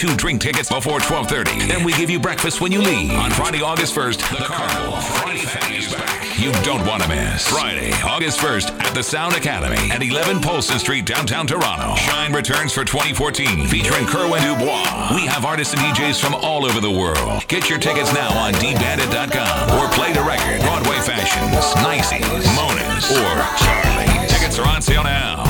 Two 0.00 0.16
drink 0.16 0.40
tickets 0.40 0.70
before 0.70 0.98
12:30. 0.98 1.68
Then 1.68 1.84
we 1.84 1.92
give 1.92 2.08
you 2.08 2.18
breakfast 2.18 2.62
when 2.62 2.72
you 2.72 2.80
leave. 2.80 3.12
On 3.12 3.30
Friday, 3.30 3.60
August 3.60 3.94
1st, 3.94 4.20
the 4.30 4.42
Carnival 4.44 4.98
Friday 4.98 5.40
Fete 5.40 5.76
is 5.76 5.92
back. 5.92 6.40
You 6.40 6.52
don't 6.64 6.86
want 6.86 7.02
to 7.02 7.08
miss. 7.10 7.46
Friday, 7.46 7.92
August 8.02 8.38
1st 8.38 8.70
at 8.80 8.94
the 8.94 9.02
Sound 9.02 9.34
Academy 9.34 9.90
at 9.90 10.02
11 10.02 10.40
Polson 10.40 10.78
Street, 10.78 11.04
downtown 11.04 11.46
Toronto. 11.46 11.96
Shine 11.96 12.32
returns 12.32 12.72
for 12.72 12.82
2014, 12.82 13.66
featuring 13.66 14.06
Kerwin 14.06 14.42
Dubois. 14.42 15.12
We 15.14 15.26
have 15.26 15.44
artists 15.44 15.74
and 15.74 15.82
DJs 15.82 16.18
from 16.18 16.34
all 16.34 16.64
over 16.64 16.80
the 16.80 16.90
world. 16.90 17.46
Get 17.48 17.68
your 17.68 17.78
tickets 17.78 18.10
now 18.14 18.32
on 18.32 18.54
dbandit.com 18.54 19.78
or 19.78 19.92
play 19.92 20.14
the 20.14 20.22
record. 20.22 20.62
Broadway 20.62 20.96
Fashions, 21.00 21.74
Niceys, 21.84 22.46
Monas, 22.56 23.04
or 23.20 23.36
Charlie. 23.60 24.28
Tickets 24.28 24.58
are 24.58 24.66
on 24.66 24.80
sale 24.80 25.04
now. 25.04 25.49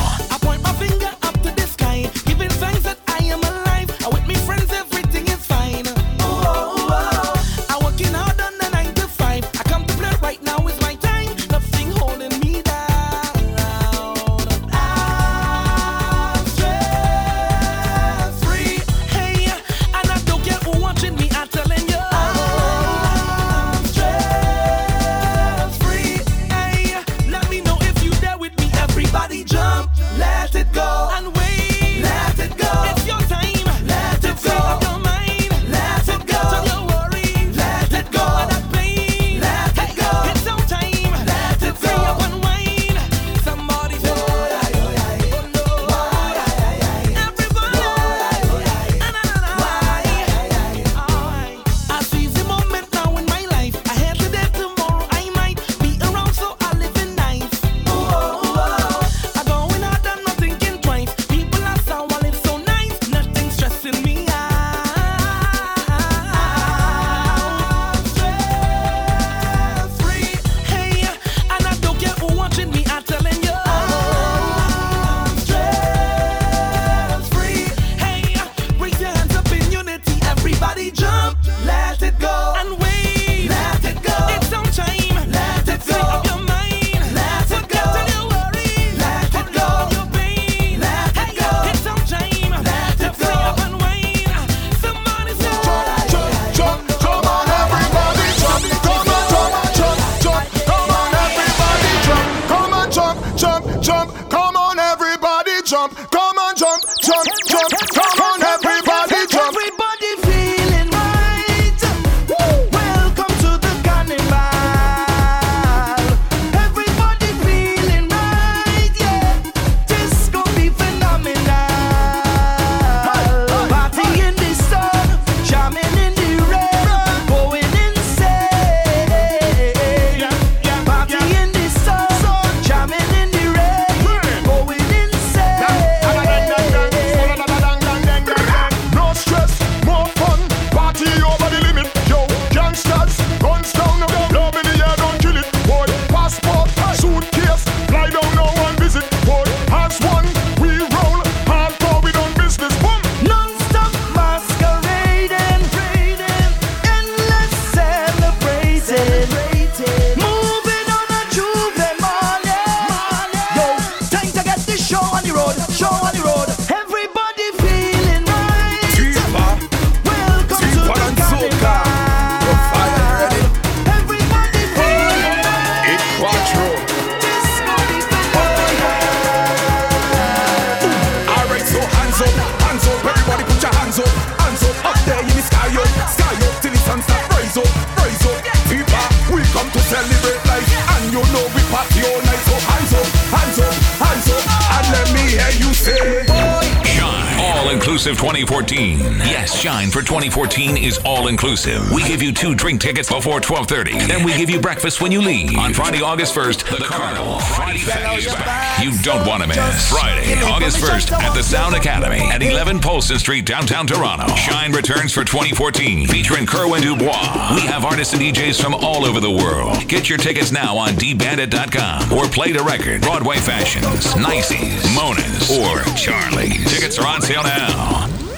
2014. 198.51 198.99
Yes, 199.31 199.57
Shine 199.57 199.89
for 199.89 200.01
2014 200.01 200.75
is 200.75 200.99
all 201.05 201.29
inclusive. 201.29 201.89
We 201.89 202.03
give 202.03 202.21
you 202.21 202.33
two 202.33 202.53
drink 202.53 202.81
tickets 202.81 203.07
before 203.09 203.39
12:30. 203.39 204.07
Then 204.09 204.25
we 204.25 204.35
give 204.35 204.49
you 204.49 204.59
breakfast 204.59 204.99
when 204.99 205.09
you 205.09 205.21
leave. 205.21 205.57
On 205.57 205.73
Friday, 205.73 206.01
August 206.01 206.35
1st, 206.35 206.65
the 206.77 206.83
Carnival 206.83 207.39
Friday 207.39 207.79
Fete 207.79 208.17
is 208.17 208.25
back. 208.33 208.83
You 208.83 208.91
don't 209.03 209.25
want 209.25 209.41
to 209.43 209.47
miss. 209.47 209.89
Friday, 209.89 210.33
August 210.43 210.79
1st 210.79 211.13
at 211.13 211.33
the 211.33 211.41
Sound 211.41 211.75
Academy 211.75 212.19
at 212.29 212.43
11 212.43 212.81
Polson 212.81 213.19
Street, 213.19 213.45
downtown 213.45 213.87
Toronto. 213.87 214.27
Shine 214.35 214.73
returns 214.73 215.13
for 215.13 215.23
2014, 215.23 216.07
featuring 216.07 216.45
Kerwin 216.45 216.81
Dubois. 216.81 217.55
We 217.55 217.61
have 217.61 217.85
artists 217.85 218.13
and 218.13 218.21
DJs 218.21 218.61
from 218.61 218.73
all 218.75 219.05
over 219.05 219.21
the 219.21 219.31
world. 219.31 219.87
Get 219.87 220.09
your 220.09 220.17
tickets 220.17 220.51
now 220.51 220.75
on 220.75 220.89
dbandit.com 220.95 222.11
or 222.11 222.25
play 222.25 222.51
the 222.51 222.63
record. 222.63 223.01
Broadway 223.01 223.37
Fashions, 223.37 224.13
Nices, 224.17 224.83
Monas, 224.93 225.47
or 225.57 225.83
Charlie. 225.95 226.57
Tickets 226.67 226.99
are 226.99 227.07
on 227.07 227.21
sale 227.21 227.43
now. 227.43 228.30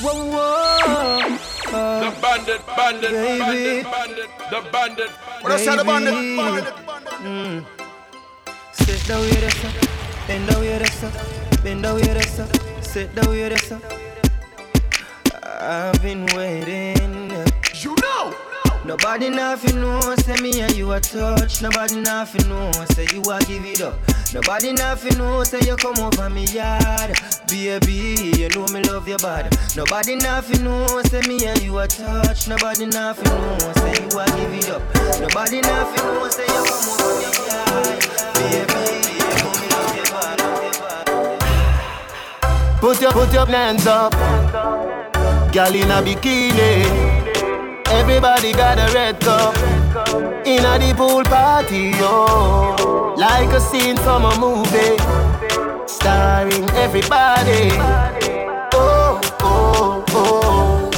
Whoa, 0.00 0.30
whoa. 0.30 1.38
The 1.70 2.20
bandit, 2.22 2.62
bandit, 2.76 3.10
Baby. 3.10 3.38
bandit, 3.38 3.84
bandit, 3.84 4.30
the 4.50 4.70
bandit. 4.70 5.10
What 5.42 5.52
I 5.52 5.56
said, 5.58 5.76
the 5.76 5.84
bandit, 5.84 6.14
Mm. 7.18 7.64
Sit 8.72 9.06
down 9.08 9.22
here, 9.24 9.40
that's 9.40 9.64
up. 9.64 9.74
Bend 10.28 10.48
down 10.48 10.62
here, 10.62 10.78
that's 10.78 11.02
up. 11.02 11.62
Bend 11.64 11.82
down 11.82 12.00
here, 12.02 12.14
that's 12.14 12.38
up. 12.38 12.48
Sit 12.84 13.12
down 13.14 13.34
here, 13.34 13.48
that's 13.48 13.72
up. 13.72 13.82
I've 15.42 16.00
been 16.00 16.26
waiting. 16.26 17.30
You 17.82 17.96
know. 17.96 18.47
Nobody 18.88 19.28
nothing 19.28 19.82
know, 19.82 20.00
say 20.16 20.36
me 20.40 20.62
and 20.62 20.74
you 20.74 20.90
a 20.92 20.98
touch. 20.98 21.60
Nobody 21.60 22.00
nothing 22.00 22.48
know, 22.48 22.72
say 22.92 23.06
you 23.12 23.20
a 23.20 23.38
give 23.40 23.66
it 23.66 23.82
up. 23.82 23.98
Nobody 24.32 24.72
nothing 24.72 25.18
know, 25.18 25.44
say 25.44 25.60
you 25.60 25.76
come 25.76 25.98
over 25.98 26.30
me 26.30 26.46
yard. 26.46 27.12
Baby, 27.48 28.32
you 28.38 28.48
know 28.48 28.64
me 28.68 28.80
love 28.84 29.06
your 29.06 29.18
body. 29.18 29.54
Nobody 29.76 30.16
nothing 30.16 30.64
know, 30.64 30.86
say 31.02 31.20
me 31.28 31.44
and 31.44 31.60
you 31.60 31.78
a 31.78 31.86
touch. 31.86 32.48
Nobody 32.48 32.86
nothing 32.86 33.26
know, 33.26 33.58
say 33.76 33.92
you 33.92 34.08
a 34.18 34.24
give 34.24 34.54
it 34.54 34.70
up. 34.70 34.80
Nobody 35.20 35.60
nothing 35.60 36.06
know, 36.06 36.28
say 36.30 36.46
you 36.48 36.64
come 36.64 36.88
over 36.88 37.12
me 37.20 37.28
yard. 37.44 38.00
Baby, 38.40 39.18
your. 39.20 39.48
Put 42.80 43.02
your 43.02 43.12
put 43.12 43.32
your 43.34 43.44
hands 43.44 43.86
up, 43.86 44.12
girl 45.52 45.74
in 45.74 45.90
a 45.90 46.00
bikini. 46.00 47.07
Everybody 47.90 48.52
got 48.52 48.78
a 48.78 48.92
red 48.92 49.18
cup. 49.20 49.56
In 50.46 50.64
a 50.64 50.78
the 50.78 50.94
pool 50.94 51.24
party, 51.24 51.90
yo. 51.98 53.14
Like 53.16 53.50
a 53.50 53.60
scene 53.60 53.96
from 53.96 54.24
a 54.24 54.38
movie. 54.38 54.96
Starring 55.86 56.68
everybody. 56.70 57.70
Oh, 58.74 59.20
oh, 59.40 60.04
oh. 60.10 60.90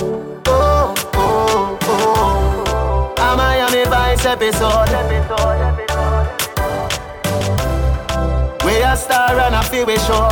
Oh, 0.47 0.95
oh, 1.14 1.78
oh. 1.82 3.14
A 3.18 3.36
Miami 3.36 3.84
Vice 3.88 4.26
episode. 4.26 4.91
We 8.64 8.82
a 8.82 8.97
star 8.97 9.38
and 9.38 9.55
a 9.55 9.62
feel 9.62 9.86
we 9.86 9.97
show. 9.99 10.28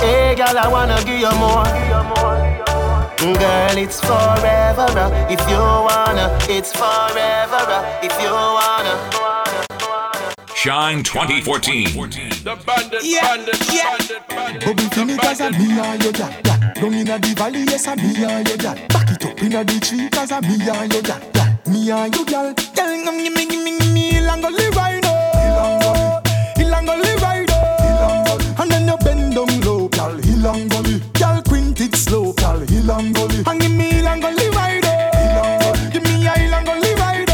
Hey, 0.00 0.34
girl, 0.34 0.58
I 0.58 0.68
wanna 0.68 1.02
give 1.04 1.20
you 1.20 1.30
more. 1.38 2.51
Girl, 3.22 3.78
it's 3.78 4.00
forever. 4.00 4.86
uh, 4.98 5.26
If 5.30 5.40
you 5.48 5.56
wanna, 5.58 6.26
it's 6.48 6.72
forever. 6.72 7.62
uh, 7.70 8.00
If 8.02 8.12
you 8.20 8.30
wanna. 8.32 8.98
Shine 10.56 11.02
2014. 11.04 11.84
The 12.42 12.56
bandit, 12.66 13.02
Yeah, 13.04 13.20
bandit, 13.22 13.72
yeah. 13.72 13.96
bandit, 13.96 14.28
bandit. 14.28 14.64
Bubble 14.64 14.90
finish 14.90 15.24
as 15.24 15.40
a 15.40 15.50
me 15.50 15.78
and 15.80 16.02
your 16.02 16.12
dad. 16.12 16.42
dad. 16.42 16.74
Down 16.74 16.94
inna 16.94 17.18
the 17.18 17.34
valley, 17.34 17.62
yes 17.68 17.86
a 17.86 17.94
me 17.96 18.24
and 18.24 18.48
your 18.48 18.56
dad. 18.58 18.88
Back 18.88 19.10
it 19.10 19.24
up 19.26 19.42
inna 19.42 19.64
the 19.64 19.78
tree, 19.80 20.08
cause 20.10 20.30
a 20.32 20.40
me 20.42 20.54
and 20.68 20.92
your 20.92 21.02
dad. 21.02 21.32
dad. 21.32 21.66
Me 21.68 21.90
and 21.90 22.14
you, 22.16 22.24
girl. 22.26 22.52
Girl, 22.74 23.08
um, 23.08 23.18
gimme, 23.22 23.46
gimme, 23.46 23.78
gimme, 23.78 24.10
Ilangoli 24.18 24.68
ride 24.76 25.04
oh. 25.06 26.20
Ilangoli 26.56 27.14
ride 27.22 27.50
oh. 27.50 28.38
And 28.58 28.70
then 28.70 28.86
you 28.88 28.96
bend 28.98 29.34
down 29.34 29.60
low, 29.62 29.88
girl. 29.88 30.16
Ilangoli. 30.18 30.70
Girl, 30.90 30.91
Ilangoli. 32.82 33.42
And 33.46 33.60
gimme 33.60 33.88
Ilangoli 33.90 34.48
ride 34.50 34.92
oh. 35.38 35.72
Gimme 35.92 36.26
a 36.28 36.34
Ilangoli 36.34 36.94
ride 36.96 37.30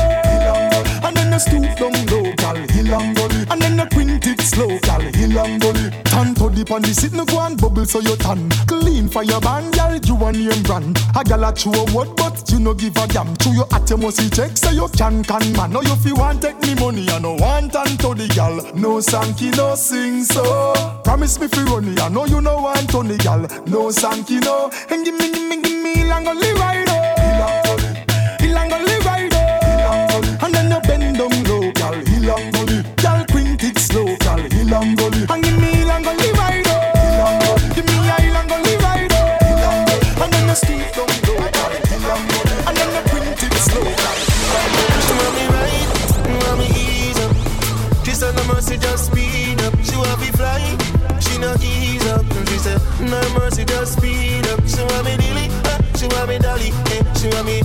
oh. 0.47 1.07
And 1.07 1.17
then 1.17 1.33
you 1.33 1.39
stoop 1.39 1.79
down 1.79 2.08
Tan 6.59 6.65
to 6.65 6.65
the 6.65 6.65
pan, 6.65 6.83
the 6.83 6.95
sit 6.95 7.13
no 7.13 7.25
go 7.25 7.41
and 7.41 7.61
bubble 7.61 7.85
so 7.85 8.01
you 8.01 8.17
tan. 8.17 8.49
Clean 8.67 9.09
for 9.09 9.23
your 9.23 9.41
band, 9.41 9.75
girl. 9.75 9.95
You 9.95 10.17
a 10.27 10.33
name 10.33 10.63
brand. 10.63 10.99
A 11.15 11.23
gal 11.23 11.45
a 11.45 11.53
a 11.53 11.95
word, 11.95 12.17
but 12.17 12.43
you 12.51 12.59
no 12.59 12.75
give 12.75 12.97
a 12.97 13.07
damn. 13.07 13.37
Chew 13.37 13.53
your 13.53 13.67
at 13.73 13.89
you 13.91 13.97
must 13.97 14.17
see 14.19 14.31
check, 14.31 14.57
so 14.57 14.71
you 14.71 14.89
can 14.97 15.23
can 15.23 15.53
man. 15.53 15.71
Now 15.71 15.83
you 15.83 15.95
fi 15.97 16.13
want 16.13 16.43
take 16.43 16.61
me 16.63 16.75
money, 16.75 17.09
I 17.11 17.19
no 17.19 17.35
want 17.35 17.77
and 17.77 17.99
to 18.01 18.15
the 18.15 18.29
gal. 18.35 18.57
No 18.75 18.99
sanky, 18.99 19.57
no 19.57 19.75
sing 19.75 20.25
so. 20.25 20.73
Promise 21.05 21.41
me 21.41 21.49
fi 21.49 21.63
run 21.65 21.99
I 21.99 22.09
know 22.09 22.27
you 22.27 22.41
no 22.41 22.61
want 22.61 22.91
to 22.91 23.03
the 23.03 23.17
gal. 23.19 23.41
No 23.67 23.91
sanky, 23.91 24.41
no. 24.43 24.71
And 24.91 25.05
give 25.05 25.15
me, 25.15 25.31
give 25.31 25.49
me, 25.49 25.63
give 25.63 25.83
me, 25.83 25.95
langoli 26.05 26.55
ride 26.59 26.88
oh. 26.88 26.88
She 57.19 57.27
want 57.31 57.47
me 57.47 57.58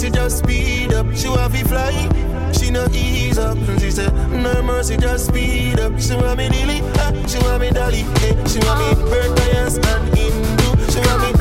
mercy, 0.00 0.10
just 0.10 0.38
speed 0.38 0.92
up. 0.94 1.06
She 1.14 1.28
want 1.28 1.52
me 1.52 1.62
fly, 1.62 1.92
she 2.52 2.70
no 2.70 2.86
ease 2.92 3.38
up. 3.38 3.58
She 3.78 3.90
said 3.90 4.12
no 4.30 4.62
mercy, 4.62 4.96
just 4.96 5.26
speed 5.26 5.78
up. 5.78 5.98
She 6.00 6.14
want 6.14 6.38
me 6.38 6.48
dilly, 6.48 6.80
ah, 6.96 7.12
she 7.26 7.38
want 7.40 7.60
me 7.60 7.70
dolly, 7.70 8.04
eh. 8.24 8.44
She 8.46 8.58
want 8.60 8.80
me 8.80 9.10
burnt 9.10 9.36
tires 9.36 9.76
and 9.76 10.16
Hindu. 10.16 10.92
She 10.92 11.00
want 11.00 11.22
me 11.22 11.39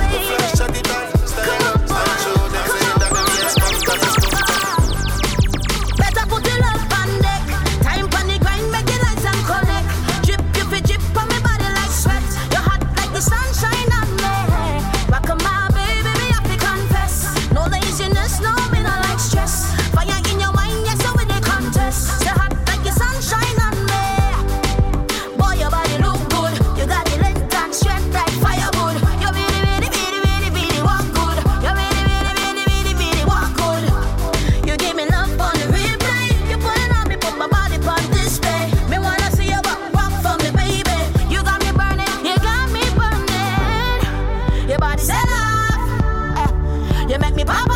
you 47.10 47.18
make 47.18 47.36
me 47.36 47.44
pop 47.44 47.69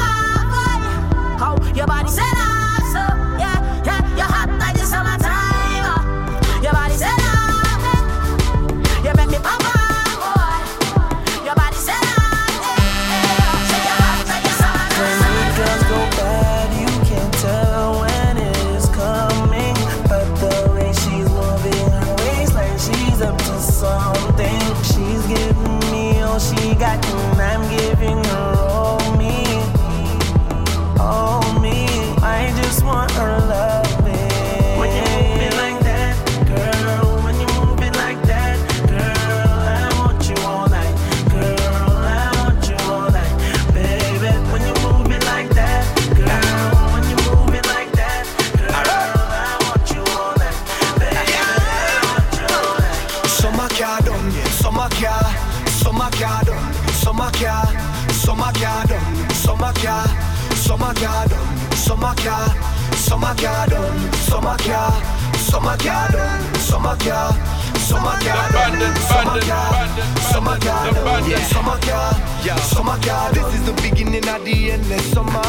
car, 62.24 62.48
summer 62.96 63.36
car 63.36 63.68
done, 63.68 64.14
summer 64.14 64.58
car, 64.58 64.92
summer 65.36 65.78
car 65.78 66.10
done, 66.10 66.56
summer 66.56 66.96
car, 66.96 67.34
summer 67.78 68.18
car 68.24 68.52
done, 68.52 68.96
summer 68.96 69.40
car, 69.42 69.88
summer 70.32 70.58
car 70.60 70.94
done, 70.94 71.42
summer 71.52 71.80
car, 71.82 72.58
summer 72.60 72.98
car. 73.04 73.34
This 73.34 73.54
is 73.56 73.66
the 73.66 73.74
beginning 73.82 74.28
of 74.28 74.44
the 74.46 74.72
end 74.72 74.90
of 74.92 75.02
summer. 75.02 75.44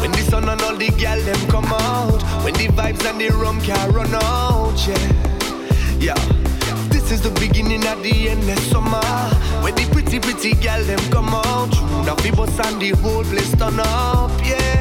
When 0.00 0.10
the 0.10 0.22
sun 0.30 0.48
and 0.48 0.60
all 0.62 0.76
the 0.76 0.88
gal 0.98 1.20
them 1.20 1.50
come 1.50 1.66
out, 1.66 2.22
when 2.42 2.54
the 2.54 2.66
vibes 2.68 3.04
and 3.08 3.20
the 3.20 3.28
rum 3.30 3.60
can 3.60 3.92
run 3.92 4.12
out, 4.14 4.76
yeah, 4.86 5.98
yeah. 6.00 6.38
This 6.88 7.12
is 7.12 7.22
the 7.22 7.30
beginning 7.40 7.86
of 7.86 8.02
the 8.02 8.30
endless 8.30 8.70
summer. 8.70 9.00
When 9.62 9.74
the 9.76 9.86
pretty, 9.92 10.18
pretty 10.18 10.54
girl 10.54 10.82
them 10.84 11.00
come 11.10 11.32
out. 11.32 11.70
Now 12.04 12.16
people 12.16 12.44
and 12.44 12.80
the 12.82 12.90
whole 13.00 13.24
place 13.24 13.52
turn 13.56 13.78
up, 13.78 14.30
yeah. 14.44 14.77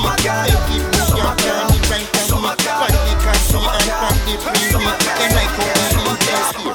Summer 0.00 0.16
car. 0.16 0.48
Summer 2.24 2.56
car. 2.56 2.88
Summer 3.36 3.76
car. 3.84 4.08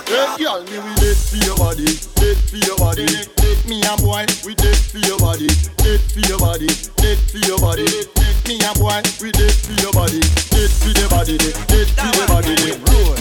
Hey, 0.05 0.37
girl, 0.37 0.61
me 0.69 0.77
we 0.77 0.93
dead 1.01 1.17
for 1.17 1.37
your 1.41 1.57
body, 1.57 1.85
dead 2.21 2.37
for 2.45 2.57
your 2.57 2.77
body. 2.77 3.05
Dead 3.05 3.65
me 3.65 3.81
a 3.81 3.97
boy, 3.97 4.25
we 4.45 4.53
dead 4.53 4.77
for 4.77 4.99
your 4.99 5.17
body, 5.17 5.47
dead 5.81 5.99
for 6.13 6.19
your 6.21 6.37
body, 6.37 6.67
dead 7.01 7.17
for 7.17 7.37
your 7.41 7.57
body. 7.57 7.85
Dead 8.13 8.37
me 8.45 8.61
a 8.61 8.73
boy, 8.77 9.01
we 9.21 9.31
dead 9.31 9.53
for 9.57 9.73
your 9.81 9.91
body, 9.93 10.21
dead 10.53 10.69
for 10.69 10.93
your 10.93 11.09
body, 11.09 11.37
dead 11.41 11.89
for 11.97 12.05
your 12.13 12.27
body. 12.29 12.53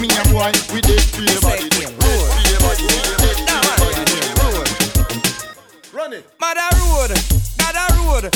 Me 0.01 0.09
a 0.13 0.23
boy, 0.29 0.53
we 0.75 0.81
dead 0.85 1.01
for 1.01 1.23
your 1.25 1.41
body, 1.41 1.69
dead 1.73 1.89
for 1.97 2.45
your 2.53 2.61
body, 2.61 2.85
dead 2.93 3.41
for 3.41 3.89
your 3.89 4.37
body. 4.37 4.69
Run 5.95 6.13
it. 6.13 6.29
Mother 6.39 6.69
road, 6.85 7.17
Gada 7.57 7.89
road, 8.05 8.29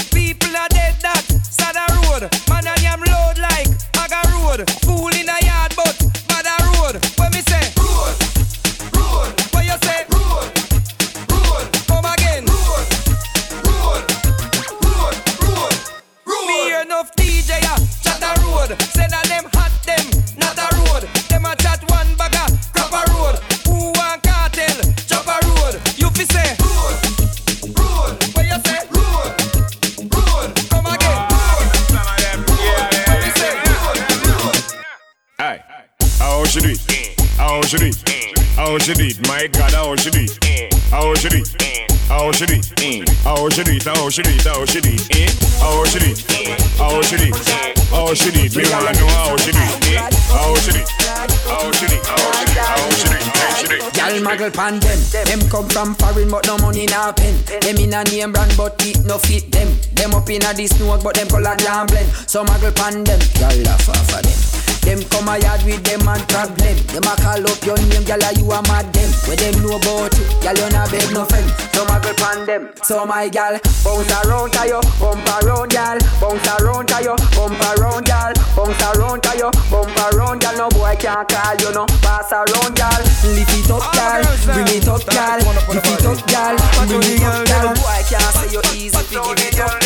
it? 54.41 54.53
Muggle 54.53 54.55
pan 54.55 54.81
them. 54.81 54.99
Them 55.25 55.51
come 55.51 55.69
from 55.69 55.95
foreign 55.95 56.31
but 56.31 56.47
no 56.47 56.59
money 56.59 56.87
na 56.87 57.13
pen. 57.13 57.35
Them 57.61 57.77
in 57.77 57.95
a 57.95 58.05
name 58.05 58.33
brand 58.33 58.55
but 58.57 58.81
it 58.87 59.05
no 59.05 59.19
fit 59.19 59.51
them. 59.51 59.69
Them 59.95 60.15
up 60.15 60.29
in 60.31 60.43
a 60.45 60.55
this 60.55 60.77
smoke 60.77 61.03
but 61.03 61.17
them 61.17 61.29
color 61.29 61.57
jam 61.57 61.87
blend. 61.87 62.11
So 62.27 62.45
muggle 62.45 62.75
pan 62.75 63.05
them. 63.05 63.21
Gal 63.35 63.57
laugh 63.65 63.89
off 63.89 64.15
of 64.15 64.23
them. 64.23 64.68
Them 64.89 65.05
come 65.13 65.29
a 65.29 65.37
yard 65.37 65.61
with 65.69 65.85
them 65.85 66.09
and 66.09 66.25
problem. 66.33 66.77
Them 66.89 67.05
a 67.05 67.13
call 67.21 67.45
up 67.45 67.61
your 67.61 67.77
name, 67.93 68.09
gal 68.09 68.25
a 68.25 68.33
you 68.33 68.49
a 68.49 68.57
mad 68.73 68.89
them. 68.97 69.13
Where 69.29 69.37
them 69.37 69.61
know 69.61 69.77
about 69.77 70.17
you, 70.17 70.25
gal 70.41 70.57
you 70.57 70.69
not 70.73 70.89
beg 70.89 71.13
no 71.13 71.29
friend. 71.29 71.45
So 71.77 71.85
muggle 71.85 72.17
pan 72.17 72.47
them. 72.49 72.73
So 72.83 73.05
my 73.05 73.29
gal 73.29 73.61
bounce 73.85 74.09
around 74.25 74.57
to 74.57 74.65
you, 74.65 74.81
bump 74.97 75.29
around 75.29 75.69
gal, 75.77 76.01
bounce 76.17 76.49
around 76.57 76.89
to 76.89 77.05
you, 77.05 77.13
bump 77.37 77.61
around 77.69 78.09
gal, 78.09 78.33
bounce 78.57 78.81
around 78.81 79.21
to 79.29 79.33
you, 79.37 79.51
bump 79.69 79.93
around 80.09 80.41
gal. 80.41 80.57
No 80.57 80.69
boy 80.73 80.97
can't 80.97 81.29
call 81.29 81.55
you 81.61 81.71
no 81.77 81.85
pass 82.01 82.33
around 82.33 82.73
gal. 82.73 82.97
Lift 83.29 83.53
it 83.61 83.69
up 83.69 83.93
gal, 83.93 84.25
bring 84.57 84.73
it 84.73 84.89
up 84.89 85.05
gal, 85.05 85.37
lift 85.37 85.85
it 85.85 86.01
up 86.09 86.17
gal, 86.33 86.57
bring 86.89 87.05
it 87.05 87.21
up 87.29 87.45
gal. 87.45 87.61
No 87.69 87.77
boy 87.77 88.01
can't 88.09 88.33
say 88.41 88.49
you 88.57 88.65
easy 88.73 88.97
give 89.13 89.37
it 89.37 89.61
up. 89.61 89.77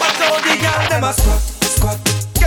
Watch 0.00 0.16
how 0.16 0.40
the 0.40 0.56
girl 0.56 0.88
them 0.88 1.04
a 1.04 1.12
squat, 1.12 1.44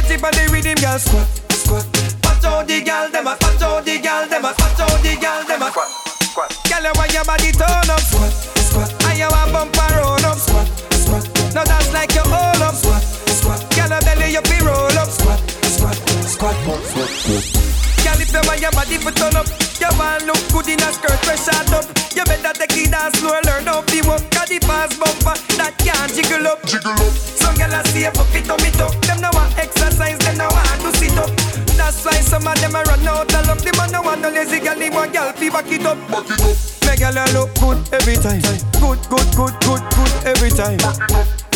squat. 0.03 0.09
Get 0.09 0.19
it 0.19 0.23
on 0.23 0.31
the 0.31 0.51
rhythm, 0.51 0.75
girl 0.75 0.99
squat, 0.99 1.27
squat. 1.51 1.85
Watch 2.23 2.43
how 2.43 2.63
the 2.63 2.81
girl 2.81 3.09
them 3.09 3.27
a, 3.27 3.31
watch 3.31 3.61
how 3.61 3.81
the 3.81 3.99
girl 3.99 4.27
them 4.27 4.45
a, 4.45 4.47
watch 4.47 4.77
how 4.77 4.97
the 4.97 5.15
girl 5.19 5.43
them 5.47 5.61
a 5.61 5.69
squat, 5.71 5.89
squat. 6.31 6.49
Girl, 6.69 6.83
you 6.83 6.91
want 6.95 7.13
your 7.13 7.25
body 7.25 7.51
turn 7.51 7.89
up, 7.89 7.99
squat, 7.99 8.33
squat. 8.59 8.89
And 9.05 9.19
you 9.19 9.29
want 9.29 9.51
bump 9.51 9.77
around 9.77 10.25
up, 10.25 10.37
squat, 10.37 10.67
squat. 10.91 11.23
Now 11.53 11.63
that's 11.63 11.93
like 11.93 12.13
you 12.13 12.21
hold 12.21 12.61
up, 12.61 12.75
squat, 12.75 13.03
squat. 13.03 13.59
Girl, 13.75 13.91
you 13.91 14.01
belly 14.01 14.27
you 14.33 14.41
be 14.41 14.57
roll 14.65 14.97
up, 14.97 15.09
squat, 15.09 15.39
squat, 15.63 15.95
squat, 16.27 16.81
squat. 16.83 17.72
Girl, 18.03 18.19
if 18.19 18.31
you 18.35 18.43
want 18.43 18.59
your 18.59 18.71
body 18.71 18.97
to 18.99 19.11
turn 19.15 19.35
up, 19.39 19.47
you 19.79 19.89
want 19.97 20.27
look 20.27 20.41
good 20.51 20.67
in 20.67 20.83
a 20.83 20.89
skirt 20.91 21.17
press 21.23 21.47
shot 21.47 21.71
up. 21.71 21.87
You 22.11 22.23
better 22.27 22.53
take 22.53 22.77
it 22.77 22.91
down 22.91 23.11
slow, 23.15 23.39
learn 23.47 23.65
how 23.65 23.81
to 23.81 23.99
walk. 24.07 24.23
Cause 24.31 24.49
the 24.51 24.59
fast 24.63 24.99
bumper 24.99 25.35
that 25.57 25.73
can't 25.79 26.11
jiggle 26.13 26.45
up, 26.47 26.59
jiggle 26.67 26.91
up. 26.93 27.13
Some 27.15 27.55
girl 27.55 27.73
a 27.73 27.81
save 27.89 28.13
up 28.13 28.29
it 28.35 28.49
up 28.49 28.61
it 28.61 28.79
up. 28.79 28.93
Them 29.07 29.21
no 29.23 29.29
want 29.33 29.55
exercise, 29.57 30.19
them 30.19 30.37
no 30.37 30.47
want 30.51 30.79
to 30.83 30.91
sit 30.99 31.15
up. 31.17 31.31
That's 31.79 32.03
why 32.05 32.19
some 32.21 32.45
of 32.45 32.59
them 32.61 32.75
a 32.75 32.83
run 32.83 33.07
out 33.07 33.33
of 33.33 33.47
luck. 33.47 33.59
Them 33.63 33.79
a 33.79 33.85
no 33.91 34.01
want 34.03 34.21
no 34.21 34.29
lazy 34.29 34.59
girl, 34.59 34.77
they 34.77 34.89
want 34.89 35.13
girl 35.13 35.31
fi 35.33 35.49
back 35.49 35.71
it 35.71 35.85
up, 35.85 35.97
back 36.11 36.27
it 36.27 36.43
up. 36.43 36.55
Make 36.85 36.99
girl 36.99 37.17
a 37.17 37.25
look 37.33 37.49
good 37.59 37.79
every 37.95 38.19
time. 38.19 38.43
Good, 38.83 38.99
good, 39.09 39.29
good, 39.33 39.55
good, 39.63 39.83
good 39.95 40.13
every 40.27 40.51
time. 40.51 40.77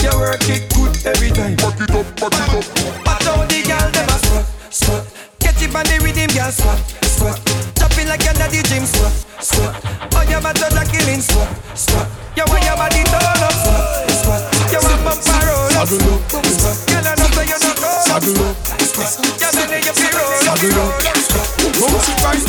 You 0.02 0.16
work 0.16 0.48
it 0.48 0.64
good 0.74 0.96
every 1.06 1.30
time. 1.30 1.56
Back 1.60 1.80
it 1.84 1.92
up, 1.92 2.08
back 2.18 2.34
it 2.34 2.50
up. 2.56 2.66
Watch 3.06 3.28
how 3.28 3.46
the 3.46 3.60
girl 3.68 3.87
girl 6.48 6.52
squat, 6.52 6.80
squat. 7.04 7.38
Chopping 7.76 8.08
like 8.08 8.24
you're 8.24 8.34
the 8.34 8.64
gym, 8.68 8.86
squat, 8.86 9.12
squat. 9.40 9.76
Oh, 10.16 10.24
your 10.30 10.42
body 10.42 10.62
a 10.64 10.84
killing, 10.88 11.22
squat, 11.22 11.50
squat. 11.76 12.08
You 12.36 12.44
want 12.48 12.64
your 12.64 12.78
body 12.78 13.04
turn 13.04 13.26
up, 13.26 13.52
squat, 13.52 14.12
squat. 14.12 14.42
You 14.72 14.80
want 14.80 15.04
bump 15.04 15.28
and 15.28 15.44
roll 15.44 15.76
up, 15.76 15.88
squat, 15.88 16.46
squat. 16.46 16.76
Girl, 16.88 17.08
I 17.08 17.16
know 17.20 17.28
so 17.36 17.42
you 17.42 17.58
not 17.60 17.84
up, 17.84 18.24
squat. 18.24 19.12
You 19.42 19.50
belly 19.56 19.78
you 19.84 19.94
be 19.94 20.08
roll 20.16 20.48
up, 20.48 20.58
squat. 20.58 20.97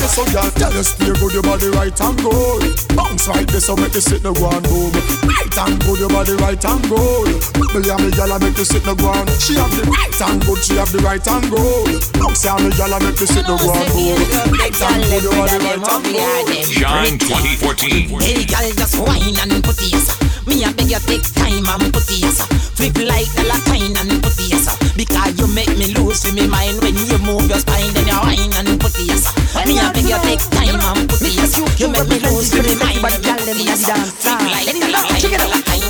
Bounce 0.09 0.17
there, 0.17 0.25
so 0.25 0.41
y'all 0.41 0.51
tell 0.53 0.73
us 0.73 0.89
steer 0.89 1.15
good 1.15 1.33
your 1.33 1.43
body 1.43 1.69
right 1.77 2.01
and 2.01 2.17
good. 2.17 2.97
Bounce 2.97 3.29
right 3.29 3.47
there, 3.49 3.61
so 3.61 3.77
make 3.77 3.93
you 3.93 4.01
sit 4.01 4.23
no 4.25 4.33
ground 4.33 4.65
boom. 4.65 4.93
Right 5.29 5.59
and 5.59 5.77
good 5.85 5.99
your 6.01 6.09
body 6.09 6.33
right 6.41 6.65
and 6.65 6.83
good. 6.89 7.29
Bubble 7.53 7.85
me 8.01 8.09
gyal 8.17 8.41
make 8.41 8.57
you 8.57 8.65
sit 8.65 8.85
no 8.87 8.95
ground. 8.95 9.29
She 9.37 9.55
have 9.61 9.71
the 9.77 9.85
right 9.85 10.21
and 10.21 10.41
good, 10.47 10.65
she 10.65 10.77
have 10.77 10.91
the 10.93 10.99
right 11.05 11.21
and 11.29 11.45
good. 11.51 12.01
Bounce 12.17 12.45
ya 12.45 12.57
me 12.57 12.71
gyal 12.73 12.97
make 13.05 13.21
you 13.21 13.29
sit 13.29 13.45
no 13.45 13.57
ground 13.61 13.89
boom. 13.93 14.17
Right 14.57 14.81
and 14.81 15.05
good 15.13 15.23
your 15.29 15.35
body 15.37 15.59
right 15.61 15.85
and 15.85 16.05
good. 16.09 16.65
Shine 16.73 17.19
2014. 17.21 18.09
Hey, 18.25 18.49
girl, 18.49 18.69
just 18.81 18.97
whine 18.97 19.37
and 19.37 19.61
put 19.61 19.77
it 19.77 19.93
yes. 19.93 20.09
Me 20.49 20.65
a 20.65 20.73
beg 20.73 20.89
you 20.89 21.01
take 21.05 21.29
time 21.37 21.69
and 21.69 21.93
put 21.93 22.09
it 22.09 22.25
yes. 22.25 22.41
Flip 22.81 22.97
like 23.05 23.29
a 23.37 23.45
latine 23.45 23.93
and 24.01 24.23
put 24.25 24.33
it 24.41 24.57
yes. 24.57 24.73
Because 24.97 25.37
you 25.37 25.47
make 25.53 25.77
me 25.77 25.93
lose 25.93 26.25
in 26.25 26.49
my 26.49 26.49
mind 26.49 26.81
when 26.81 26.97
you 26.97 27.19
move 27.21 27.45
your 27.53 27.61
spine, 27.61 27.93
then 27.93 28.09
you 28.09 28.17
whine 28.17 28.57
and 28.57 28.81
put 28.81 28.97
it 28.97 29.05
yes. 29.05 29.38
Me 29.67 29.79
a 29.79 29.91
beg 29.93 30.05
you 30.09 30.19
take 30.23 30.45
time 30.51 30.81
and 30.81 31.11
it 31.11 31.35
yes. 31.35 31.59
You 31.79 31.89
make 31.89 32.09
me 32.09 32.19
lose 32.21 32.55
my 32.55 32.63
mind 32.79 33.03
when 33.03 33.13
you 33.23 33.35
put 33.35 33.49
it 33.49 33.59
yes. 33.59 33.85
Flip 34.23 34.41
like 34.53 34.69
a 34.69 34.89
latine 34.91 35.35
and 35.35 35.51
latine. 35.51 35.89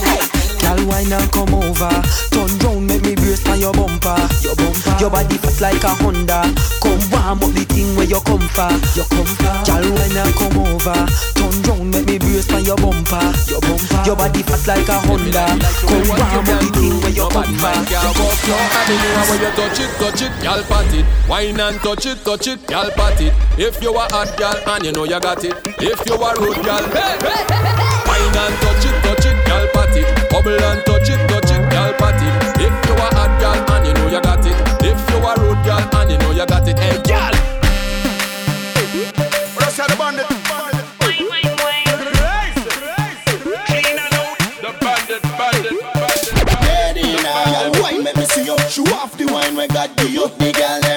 Girl, 0.61 0.81
wine 0.89 1.13
and 1.13 1.31
come 1.33 1.55
over. 1.55 2.03
Turn 2.31 2.51
round, 2.61 2.87
make 2.87 3.03
me 3.03 3.15
brace 3.15 3.47
on 3.49 3.61
your 3.61 3.73
bumper. 3.73 4.17
Your 4.43 4.57
bumper. 4.57 4.97
Your 5.01 5.11
body 5.11 5.39
fat 5.39 5.61
like 5.61 5.85
a 5.85 5.95
Honda. 6.03 6.43
Come 6.83 7.08
warm 7.19 7.43
up 7.43 7.53
the 7.55 7.65
thing 7.67 7.97
where 7.97 8.07
you 8.07 8.21
come 8.23 8.47
for. 8.55 8.71
You 8.95 9.05
come 9.11 9.27
for. 9.27 9.55
Girl, 9.67 9.87
wine 9.91 10.19
and 10.19 10.33
come 10.39 10.59
over. 10.63 11.01
Turn 11.35 11.55
round, 11.67 11.91
make 11.91 12.07
me 12.07 12.17
brace 12.19 12.51
on 12.53 12.65
your 12.65 12.77
bumper. 12.77 13.23
Your 13.51 13.61
bumper. 13.61 14.03
Your 14.07 14.17
body 14.17 14.43
fat 14.43 14.63
like 14.67 14.89
a 14.89 14.97
Honda. 15.07 15.45
Come 15.85 16.05
warm 16.09 16.23
up 16.23 16.47
the 16.47 16.69
thing 16.77 16.97
where 17.03 17.15
you 17.15 17.29
come 17.29 17.55
for. 17.59 17.77
Girl, 17.89 18.11
fuck 18.15 18.41
you. 18.47 18.57
Anywhere 18.57 19.25
when 19.29 19.39
you 19.43 19.53
touch 19.59 19.81
it, 19.81 19.91
touch 19.99 20.23
it, 20.23 20.33
girl, 20.43 20.63
pat 20.69 20.93
it. 20.95 21.07
Wine 21.29 21.61
and 21.61 21.79
touch 21.81 22.07
it, 22.07 22.19
touch 22.25 22.47
it, 22.47 22.61
girl, 22.67 22.89
pat 22.95 23.21
it. 23.21 23.33
If 23.59 23.83
you 23.83 23.95
a 23.95 24.05
hot 24.13 24.31
girl 24.39 24.57
and 24.75 24.85
you 24.85 24.93
know 24.93 25.05
you 25.05 25.21
got 25.21 25.43
it. 25.45 25.55
If 25.83 26.01
you 26.07 26.15
a 26.15 26.31
rude 26.39 26.63
hey. 26.63 27.19
wine 28.07 28.37
and 28.39 28.55
touch 28.63 28.85
it, 28.87 28.97
touch 29.03 29.27
it, 29.27 29.37
girl, 29.47 29.67
pat 29.75 29.97
it. 29.97 30.07
Bubble 30.31 30.55
and 30.55 30.81
touch 30.87 31.09
it, 31.11 31.21
touch 31.29 31.51
it, 31.51 31.63
girl, 31.71 31.93
pat 31.99 32.21
it. 32.21 32.35
If 32.61 32.75
you 32.87 32.95
a 32.95 33.07
hot 33.15 33.33
girl 33.41 33.59
and 33.75 33.87
you 33.87 33.95
know 33.95 34.09
you 34.09 34.21
got 34.21 34.45
it. 34.47 34.57
If 34.85 34.99
you 35.11 35.19
a 35.19 35.33
rude 35.41 35.65
girl 35.65 35.83
and 36.01 36.11
you 36.11 36.19
know 36.19 36.31
you 36.33 36.47
got 36.47 36.67
it, 36.69 36.79
hey, 36.79 37.08
You 48.79 48.85
off 48.95 49.19
the 49.19 49.27
wine 49.27 49.57
when 49.57 49.67
got 49.71 49.97
the 49.97 50.23
up 50.23 50.39
the 50.39 50.53
girl 50.53 50.88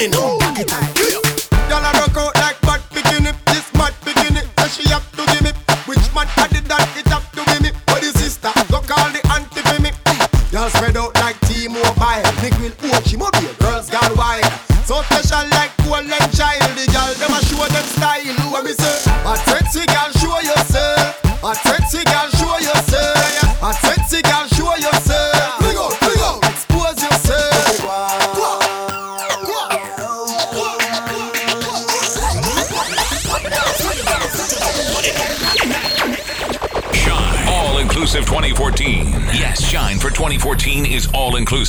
Take 0.00 0.39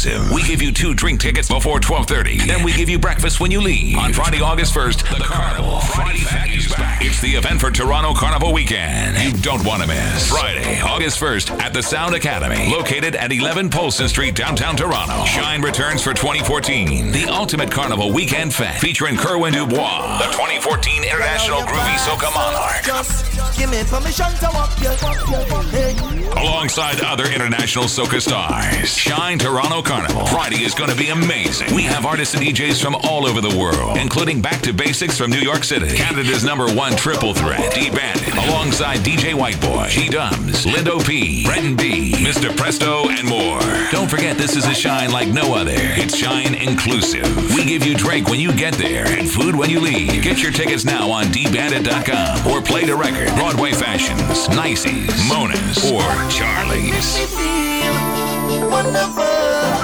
all 0.06 0.14
inclusive. 0.14 0.32
We 0.32 0.41
give 0.52 0.62
you 0.62 0.74
two 0.74 0.94
drink 0.94 1.22
tickets 1.22 1.48
before 1.48 1.80
12:30. 1.80 2.46
Then 2.46 2.62
we 2.62 2.74
give 2.74 2.90
you 2.90 3.00
breakfast 3.00 3.40
when 3.40 3.52
you 3.52 3.62
leave. 3.62 3.98
On 3.98 4.12
Friday, 4.12 4.42
August 4.42 4.74
1st, 4.74 4.98
the 5.18 5.24
Carnival 5.24 5.80
Friday 5.80 6.26
Fete 6.26 6.58
is 6.58 6.68
back. 6.68 7.02
It's 7.02 7.22
the 7.22 7.36
event 7.36 7.62
for 7.62 7.72
Toronto 7.72 8.14
Carnival 8.14 8.52
weekend. 8.52 9.18
You 9.18 9.32
don't 9.42 9.66
want 9.66 9.82
to 9.82 9.88
miss. 9.88 10.28
Friday, 10.28 10.82
August 10.82 11.22
1st 11.22 11.52
at 11.62 11.74
the 11.74 11.82
Sound 11.82 12.16
Academy, 12.16 12.70
located 12.70 13.16
at 13.16 13.32
11 13.32 13.70
Polson 13.70 14.10
Street, 14.10 14.36
downtown 14.36 14.76
Toronto. 14.76 15.24
Shine 15.24 15.62
returns 15.62 16.04
for 16.04 16.14
2014. 16.14 17.14
The 17.14 17.28
ultimate 17.28 17.72
carnival 17.72 18.12
weekend 18.12 18.54
Fest 18.54 18.82
featuring 18.82 19.16
Kerwin 19.16 19.54
Dubois, 19.54 20.18
the 20.18 20.32
2014 20.34 21.06
International 21.06 21.62
Groovy 21.62 21.96
Soca 21.96 22.34
Monarch. 22.34 22.84
Just 22.84 23.58
give 23.58 23.70
me 23.72 23.84
permission 23.86 24.28
to 24.44 24.50
walk 24.54 24.78
you, 24.82 24.92
walk 25.02 25.30
you, 25.30 25.54
walk 25.54 25.66
hey. 25.68 25.96
Alongside 26.36 27.02
other 27.02 27.26
international 27.26 27.86
soca 27.86 28.22
stars. 28.22 28.98
Shine 28.98 29.38
Toronto 29.38 29.82
Carnival. 29.82 30.26
Friday 30.42 30.64
is 30.64 30.74
going 30.74 30.90
to 30.90 30.96
be 30.96 31.10
amazing. 31.10 31.72
We 31.76 31.84
have 31.84 32.04
artists 32.04 32.34
and 32.34 32.44
DJs 32.44 32.82
from 32.82 32.96
all 33.04 33.28
over 33.28 33.42
the 33.42 33.56
world, 33.56 33.96
including 33.98 34.42
Back 34.42 34.62
to 34.62 34.74
Basics 34.74 35.16
from 35.16 35.30
New 35.30 35.38
York 35.38 35.64
City, 35.64 35.96
Canada's 35.96 36.44
number 36.44 36.66
one 36.74 36.96
triple 36.96 37.36
threat, 37.36 37.72
D 37.76 37.92
Bandit, 37.92 38.34
alongside 38.48 39.02
DJ 39.02 39.36
Whiteboy, 39.36 39.90
G 39.90 40.10
Dubs, 40.10 40.66
Lindo 40.66 41.06
P, 41.06 41.46
Brenton 41.46 41.76
B, 41.76 42.14
Mr. 42.14 42.58
Presto, 42.58 43.08
and 43.10 43.28
more. 43.28 43.60
Don't 43.92 44.10
forget, 44.10 44.36
this 44.36 44.56
is 44.56 44.66
a 44.66 44.74
shine 44.74 45.12
like 45.12 45.28
no 45.28 45.54
other. 45.54 45.76
It's 45.76 46.18
Shine 46.18 46.56
inclusive. 46.56 47.56
We 47.56 47.64
give 47.64 47.86
you 47.86 47.94
drink 47.94 48.28
when 48.28 48.40
you 48.40 48.52
get 48.52 48.74
there 48.74 49.06
and 49.06 49.30
food 49.30 49.56
when 49.56 49.70
you 49.70 49.80
leave. 49.80 50.24
Get 50.24 50.42
your 50.42 50.52
tickets 50.52 50.84
now 50.84 51.12
on 51.12 51.26
dbandit.com 51.26 52.48
or 52.48 52.64
play 52.64 52.86
the 52.86 52.96
record, 52.96 53.28
Broadway 53.36 53.74
Fashions, 53.74 54.50
Nices, 54.50 55.30
Mona's, 55.30 55.92
or 55.92 56.02
Charlie's. 56.32 57.20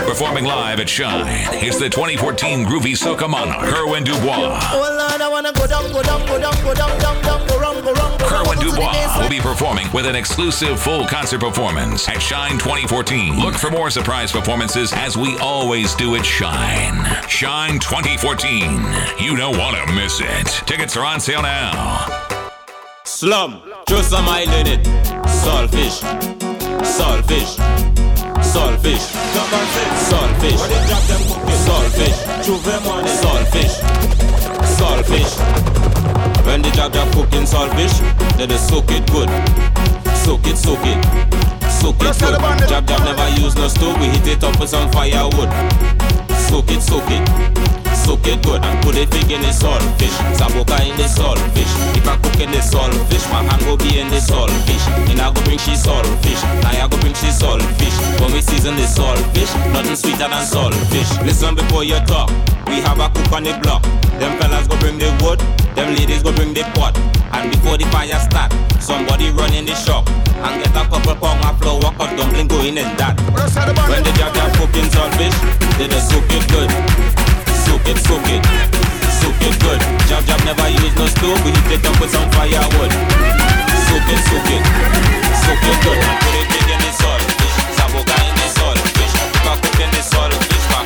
Performing 0.08 0.46
live 0.46 0.80
at 0.80 0.88
Shine, 0.88 1.28
it's 1.62 1.78
the 1.78 1.90
2014 1.90 2.66
Groovy 2.66 2.94
Soca 2.94 3.30
Monarch, 3.30 3.70
Kerwin 3.70 4.06
Dubois. 4.06 4.58
Lord, 4.74 5.22
I 5.22 5.28
wanna 5.30 5.52
go 5.52 5.68
down, 5.68 5.92
go 5.92 6.02
down, 6.02 6.26
go 6.26 6.40
down, 6.40 6.56
go 6.64 6.74
down, 6.74 6.98
down, 7.00 7.22
down, 7.22 7.48
go 7.48 7.60
wrong, 7.60 7.82
go 7.84 7.94
wrong, 7.94 8.18
go 8.18 8.26
wrong. 8.26 8.46
Kerwin 8.46 8.58
go 8.58 8.64
to 8.64 8.72
the 8.72 8.78
Dubois 8.78 9.20
will 9.20 9.30
be 9.30 9.40
performing 9.40 9.92
with 9.92 10.06
an 10.06 10.16
exclusive 10.16 10.80
full 10.80 11.06
concert 11.06 11.42
performance 11.42 12.08
at 12.08 12.22
Shine 12.22 12.58
2014. 12.58 13.38
Look 13.38 13.56
for 13.56 13.70
more 13.70 13.90
surprise 13.90 14.32
performances 14.32 14.94
as 14.94 15.18
we 15.18 15.38
always 15.40 15.94
do 15.96 16.16
at 16.16 16.26
Shine. 16.26 17.06
Shine 17.28 17.78
2014. 17.80 18.62
You 19.20 19.36
don't 19.36 19.58
want 19.58 19.76
to 19.76 19.94
miss 19.94 20.22
it. 20.22 20.48
Tickets 20.66 20.96
are 20.96 21.06
on 21.06 21.20
sale 21.20 21.42
now. 21.42 22.08
Slum, 23.04 23.62
just 23.88 24.14
a 24.14 24.22
mile 24.22 24.50
in 24.54 24.68
it. 24.68 24.84
Saltfish, 25.26 26.02
saltfish, 26.82 27.87
saltfish, 28.58 29.06
saltfish, 30.10 30.62
saltfish, 31.66 32.18
saltfish, 33.22 33.76
saltfish. 34.78 35.34
When 36.46 36.62
the 36.64 36.72
job 36.72 36.94
job 36.94 37.14
cooking 37.14 37.46
saltfish, 37.46 37.96
they 38.38 38.48
just 38.48 38.68
soak 38.68 38.90
it 38.90 39.06
good. 39.12 39.30
Soak 40.26 40.48
it, 40.48 40.58
soak 40.58 40.80
it, 40.82 40.98
soak 41.70 42.02
it 42.02 42.18
good. 42.20 42.70
Jab 42.70 42.88
jab 42.88 43.02
never 43.06 43.30
use 43.40 43.56
no 43.56 43.68
stove, 43.68 44.00
we 44.00 44.08
hit 44.08 44.28
it 44.28 44.44
up 44.44 44.60
with 44.60 44.70
some 44.70 44.90
firewood. 44.92 45.52
Soak 46.50 46.72
it, 46.72 46.82
soak 46.82 47.10
it, 47.10 47.87
soak 48.08 48.24
it 48.24 48.40
good 48.42 48.64
and 48.64 48.80
put 48.80 48.96
it 48.96 49.12
big 49.12 49.28
in 49.28 49.42
the 49.44 49.52
saltfish. 49.52 50.16
Saboka 50.40 50.80
in 50.80 50.96
the 50.96 51.04
saltfish. 51.12 51.74
If 52.00 52.08
I 52.08 52.16
cook 52.24 52.40
in 52.40 52.52
the 52.56 52.64
saltfish, 52.64 53.28
my 53.28 53.44
hand 53.44 53.60
go 53.68 53.76
be 53.76 54.00
in 54.00 54.08
the 54.08 54.24
saltfish. 54.24 54.86
And 55.12 55.20
I 55.20 55.28
go 55.28 55.44
bring 55.44 55.60
she 55.60 55.76
saltfish. 55.76 56.40
Now 56.64 56.72
I 56.72 56.88
go 56.88 56.96
bring 57.04 57.14
she 57.20 57.28
saltfish. 57.28 57.98
When 58.24 58.32
we 58.32 58.40
season 58.40 58.80
the 58.80 58.88
saltfish, 58.88 59.52
nothing 59.76 60.00
sweeter 60.00 60.32
than 60.32 60.46
saltfish. 60.48 61.12
Listen 61.28 61.54
before 61.56 61.84
you 61.84 62.00
talk. 62.08 62.32
We 62.72 62.80
have 62.88 63.00
a 63.04 63.12
cook 63.12 63.32
on 63.36 63.44
the 63.44 63.60
block. 63.60 63.84
Them 64.24 64.40
fellas 64.40 64.68
go 64.68 64.80
bring 64.80 64.98
the 64.98 65.12
wood, 65.22 65.40
them 65.76 65.94
ladies 65.96 66.24
go 66.24 66.32
bring 66.32 66.54
the 66.54 66.64
pot. 66.80 66.96
And 67.36 67.52
before 67.52 67.78
the 67.78 67.86
fire 67.92 68.20
start, 68.24 68.56
somebody 68.80 69.30
run 69.32 69.54
in 69.54 69.66
the 69.66 69.76
shop 69.76 70.08
and 70.48 70.64
get 70.64 70.72
a 70.72 70.88
couple 70.88 71.16
pound 71.20 71.44
of 71.44 71.60
flour, 71.60 71.92
cut 72.00 72.16
dumpling 72.16 72.48
going 72.48 72.80
in 72.80 72.88
and 72.88 72.98
that. 72.98 73.20
When 73.92 74.02
the 74.04 74.12
jab 74.16 74.34
jab 74.34 74.50
cooking 74.56 74.88
saltfish, 74.96 75.36
they 75.78 75.88
just 75.88 76.10
soak 76.10 76.24
it 76.32 76.48
good. 76.50 77.27
Soak 77.78 77.90
it, 77.90 77.98
soak 78.08 78.30
it, 78.34 78.44
soak 79.22 79.42
it 79.46 79.60
good. 79.62 79.80
Jab 80.10 80.26
jab 80.26 80.44
never 80.46 80.68
use 80.68 80.96
no 80.98 81.06
stove, 81.06 81.38
we 81.46 81.52
heat 81.52 81.78
it 81.78 81.86
up 81.86 82.02
with 82.02 82.10
some 82.10 82.28
firewood. 82.32 82.92
Soak 83.86 84.10
it, 84.10 84.22
soak 84.26 84.50
it, 84.50 84.66
soak 85.46 85.62
it 85.62 85.78
good. 85.86 86.00
Put 86.26 86.58
it 86.58 86.72
in 86.74 86.80
the 86.82 86.92
saltfish, 86.98 87.58
saboga 87.78 88.18
in 88.26 88.34
the 88.34 88.48
saltfish. 88.58 89.14
If 89.30 89.46
I 89.46 89.56
cook 89.62 89.80
in 89.80 89.92
the 89.94 90.02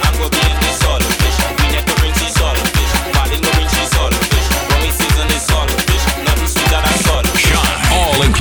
hand 0.04 0.18
go 0.20 0.26
in 0.26 0.61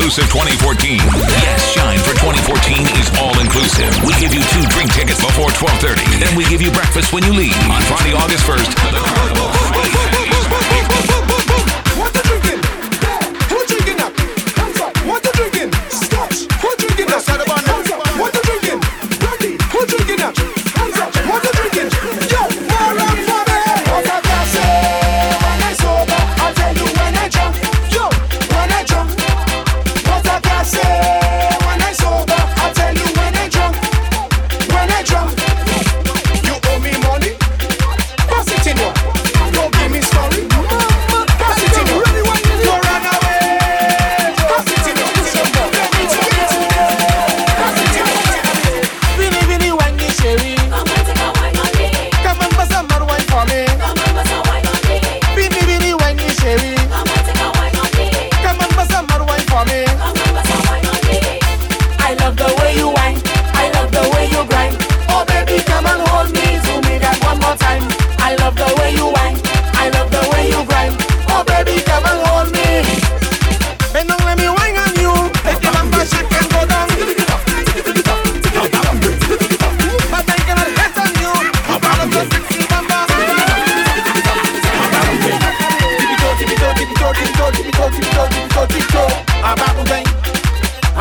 Inclusive 0.01 0.32
2014. 0.32 0.96
Yes, 1.44 1.61
Shine 1.76 1.98
for 1.98 2.16
2014 2.16 2.88
is 2.96 3.12
all 3.20 3.38
inclusive. 3.38 3.92
We 4.01 4.16
give 4.16 4.32
you 4.32 4.40
two 4.48 4.64
drink 4.72 4.88
tickets 4.94 5.20
before 5.20 5.51
12:30. 5.53 6.24
Then 6.24 6.34
we 6.34 6.48
give 6.48 6.62
you 6.62 6.70
breakfast 6.72 7.12
when 7.12 7.22
you 7.22 7.34
leave. 7.34 7.53
On 7.68 7.82
Friday, 7.82 8.16
August 8.16 8.48
1st, 8.48 9.99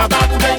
about 0.06 0.30
to 0.30 0.40
make 0.40 0.59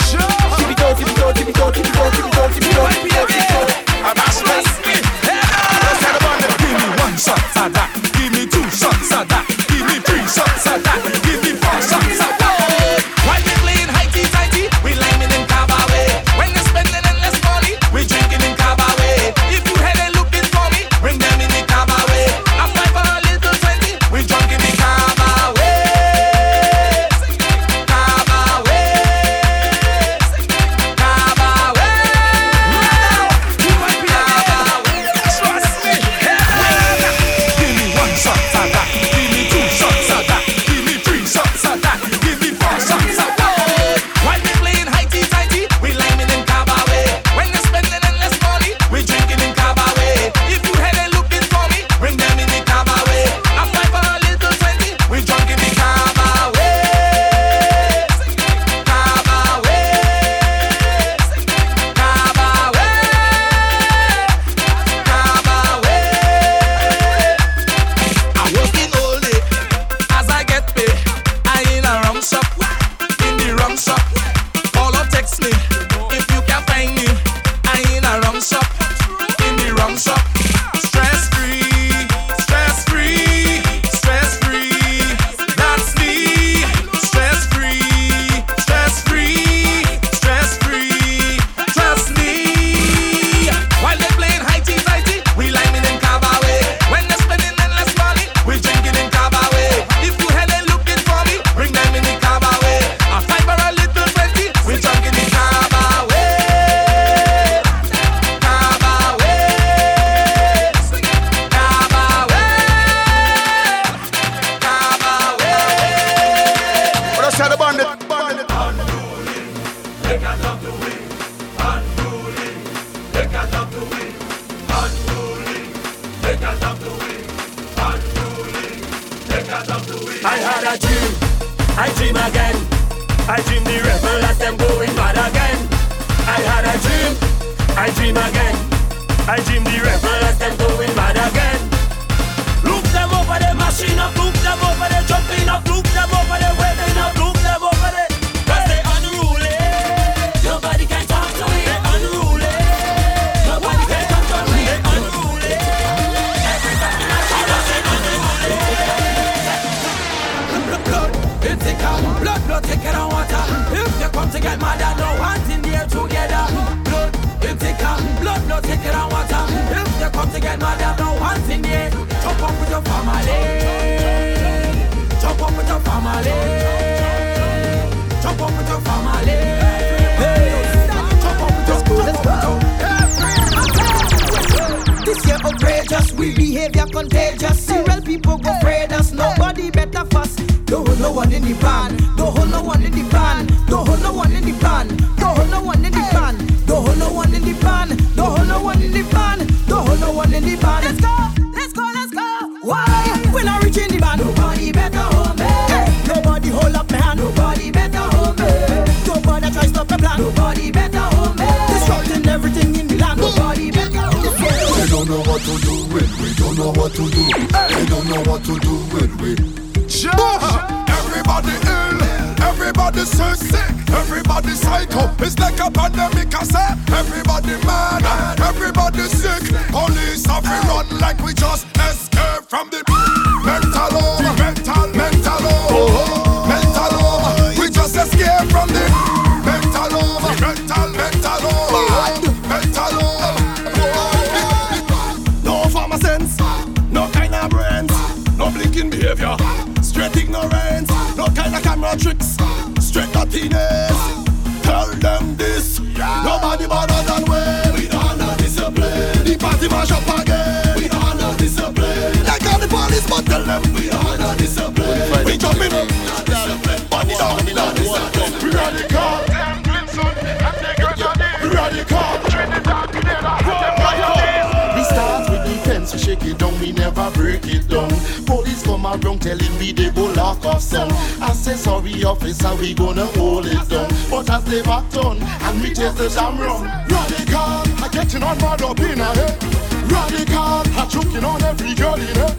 they 279.80 279.90
go 279.90 280.04
lock 280.12 280.44
us 280.44 280.70
down. 280.70 280.92
I 281.22 281.32
say 281.32 281.54
sorry, 281.54 282.04
officer, 282.04 282.54
we 282.56 282.74
gonna 282.74 283.06
hold 283.16 283.46
it 283.46 283.68
down. 283.68 283.88
But 284.10 284.28
as 284.30 284.44
they 284.44 284.62
back 284.62 284.90
down, 284.90 285.22
and 285.22 285.62
me 285.62 285.68
chase 285.68 285.94
the 285.94 286.08
jam 286.08 286.38
run. 286.38 286.64
Radical, 286.88 287.84
I 287.84 287.88
getting 287.90 288.22
on 288.22 288.38
my 288.38 288.54
up 288.54 288.80
in 288.80 289.00
a 289.00 289.10
head. 289.18 289.42
Radical, 289.90 290.62
I 290.76 290.86
choking 290.90 291.24
on 291.24 291.42
every 291.42 291.74
girl 291.74 291.94
in 291.94 292.16
it. 292.26 292.34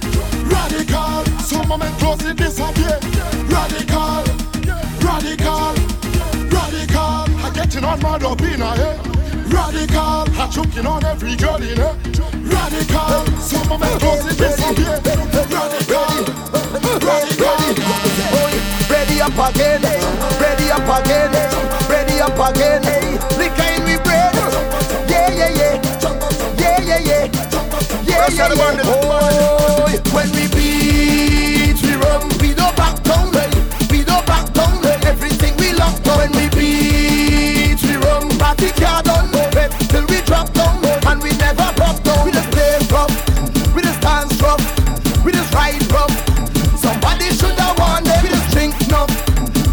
Radical, 0.53 1.25
some 1.41 1.67
moment 1.67 1.97
close 1.97 2.23
it 2.25 2.37
disappear. 2.37 2.99
Radical, 3.49 4.23
radical, 5.01 5.73
radical, 6.55 7.25
I 7.45 7.51
getting 7.53 7.83
on 7.83 7.99
my 8.01 8.15
up 8.17 8.41
in 8.41 8.61
a 8.61 8.71
head. 8.75 8.99
Radical, 9.51 10.29
I 10.39 10.49
choking 10.53 10.85
on 10.85 11.03
every 11.05 11.35
girl 11.35 11.57
in 11.57 11.79
it. 11.79 11.95
Radical, 12.53 13.25
some 13.41 13.71
of 13.71 13.79
my 13.79 13.89
clothes 13.97 14.37
disappear. 14.37 15.01
Radical 15.49 16.60
ready, 17.03 17.35
ready, 17.41 17.81
boy, 18.31 18.53
ready 18.89 19.21
up 19.21 19.37
again, 19.49 19.81
ready 20.39 20.71
up 20.71 20.89
again, 21.01 21.31
ready 21.89 22.19
up 22.21 22.37
again. 22.37 22.81
Liquor 23.37 23.69
in 23.75 23.83
we 23.85 23.97
bread, 24.03 24.35
yeah, 25.09 25.29
yeah, 25.31 25.49
yeah, 25.49 25.81
yeah, 26.01 26.15
yeah, 26.57 26.79
yeah, 26.81 26.99
yeah, 26.99 27.27
yeah, 28.05 28.29
yeah. 28.29 28.83
Boy, 28.83 29.97
when 30.13 30.29
we 30.31 30.47
beat, 30.55 31.81
we 31.83 31.93
run, 31.95 32.27
we 32.39 32.53
don't 32.53 32.75
back 32.75 33.01
down, 33.03 33.31
we 33.89 34.03
don't 34.03 34.25
back 34.25 34.51
down. 34.53 34.83
Everything 35.05 35.55
we 35.57 35.73
lock 35.73 36.01
down. 36.03 36.17
when 36.17 36.31
we 36.33 36.49
beat, 36.49 37.81
we 37.83 37.95
run, 37.97 38.29
party 38.37 38.69
card 38.71 39.07
on, 39.09 39.29
till 39.89 40.05
we 40.07 40.21
drop 40.21 40.51
down, 40.53 40.83
and 41.07 41.21
we 41.21 41.31
never 41.37 41.71
drop 41.75 42.01
down. 42.03 42.25
We 42.25 42.31
just 42.31 42.51
play 42.51 42.77
rough, 42.91 43.75
we 43.75 43.81
just 43.81 44.01
dance 44.01 44.41
rough, 44.41 45.25
we 45.25 45.31
just 45.31 45.53
ride 45.53 45.91
rough. 45.91 46.30
Nobody 47.21 47.37
should 47.37 47.59
have 47.59 47.77
want 47.77 48.05
them. 48.05 48.23
We 48.23 48.29
just 48.29 48.49
drink 48.49 48.73
enough, 48.81 49.13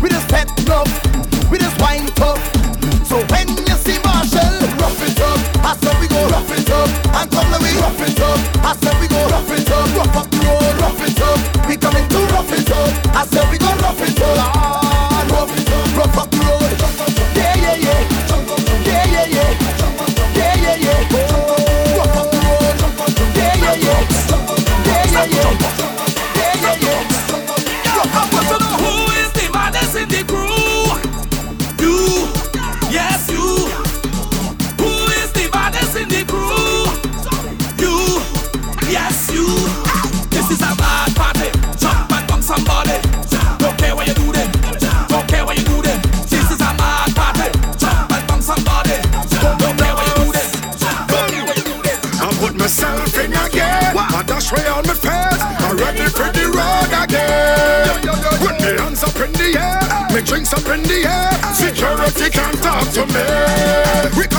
we 0.03 0.11
just 0.11 0.29
set 0.29 0.53
enough, 0.61 0.85
we 1.51 1.57
just 1.57 1.81
wine 1.81 2.05
tough. 2.13 2.37
So 3.09 3.25
when 3.33 3.49
you 3.49 3.77
see 3.81 3.97
Marshall, 4.05 4.53
rough 4.77 5.01
it 5.01 5.17
up. 5.17 5.41
I 5.65 5.73
said 5.81 5.97
we 5.97 6.09
go 6.09 6.29
rough 6.29 6.53
it 6.53 6.69
up, 6.69 6.89
and 7.17 7.31
come 7.33 7.49
we 7.65 7.73
rough 7.81 8.01
it 8.05 8.21
up. 8.21 8.39
I 8.61 8.77
said 8.77 9.01
we 9.01 9.09
go 9.09 9.25
rough 9.33 9.49
it 9.49 9.71
up, 9.71 9.89
rough 9.97 10.29
the 10.29 10.39
road, 10.45 10.77
rough 10.77 11.01
it 11.01 11.21
up. 11.25 11.41
We 11.67 11.77
coming 11.79 12.07
to 12.13 12.19
rough 12.37 12.53
it 12.53 12.71
up. 12.71 13.17
I 13.17 13.25
said 13.25 13.49
we 13.51 13.57
go 13.57 13.73
Drinks 60.39 60.53
up 60.53 60.73
in 60.73 60.85
the 60.85 61.03
air. 61.05 61.53
Security 61.53 62.31
can't 62.31 62.63
talk 62.63 62.89
to 62.93 63.05
me. 63.07 64.38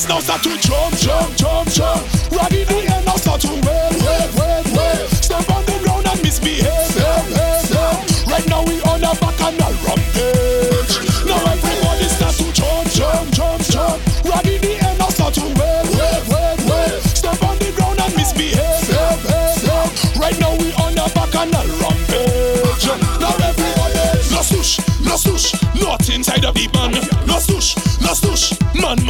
yes, 0.00 0.08
now 0.08 0.20
start 0.20 0.42
to 0.42 0.56
jump, 0.58 0.96
jump, 0.96 1.36
jump, 1.36 1.68
jump. 1.68 2.32
Rag 2.32 2.52
in 2.52 2.66
the 2.68 2.92
air, 2.92 3.02
now 3.04 3.16
start 3.16 3.40
to 3.42 3.48
wave, 3.48 3.96
wave, 4.00 4.32
wave, 4.38 4.72
wave. 4.76 5.08
Step 5.10 5.48
on 5.50 5.64
the 5.64 5.78
ground 5.82 6.06
and 6.06 6.22
misbehave, 6.22 6.86
step, 6.88 7.24
step. 7.64 7.94
hey. 8.08 8.32
Right 8.32 8.46
now 8.48 8.62
we 8.64 8.80
on 8.82 9.04
a 9.04 9.12
back 9.20 9.40
and 9.40 9.60
a 9.60 9.68
rampage. 9.84 10.94
Now 11.26 11.40
everybody 11.52 12.08
start 12.08 12.34
to 12.36 12.46
jump, 12.52 12.88
jump, 12.90 13.30
jump, 13.32 13.62
jump. 13.62 13.98
Rag 14.24 14.46
in 14.46 14.60
the 14.60 14.72
air, 14.80 14.94
now 14.98 15.08
start 15.08 15.34
to 15.34 15.44
wave, 15.44 15.88
wave, 15.92 16.24
wave, 16.28 16.62
wave. 16.70 17.02
Step 17.04 17.42
on 17.42 17.58
the 17.58 17.72
ground 17.76 18.00
and 18.00 18.14
misbehave, 18.16 18.84
step, 18.84 19.18
step. 19.20 19.88
hey. 19.90 20.20
Right 20.20 20.38
now 20.40 20.56
we 20.56 20.72
on 20.80 20.96
a 20.96 21.06
back 21.12 21.34
and 21.34 21.54
a 21.54 21.62
rampage. 21.80 22.86
Now 23.20 23.34
everybody, 23.36 24.06
no 24.32 24.40
swoosh, 24.42 24.80
no 25.04 25.16
swoosh, 25.16 25.52
not 25.76 26.08
inside 26.08 26.44
of 26.44 26.54
the 26.54 26.68
band 26.72 27.19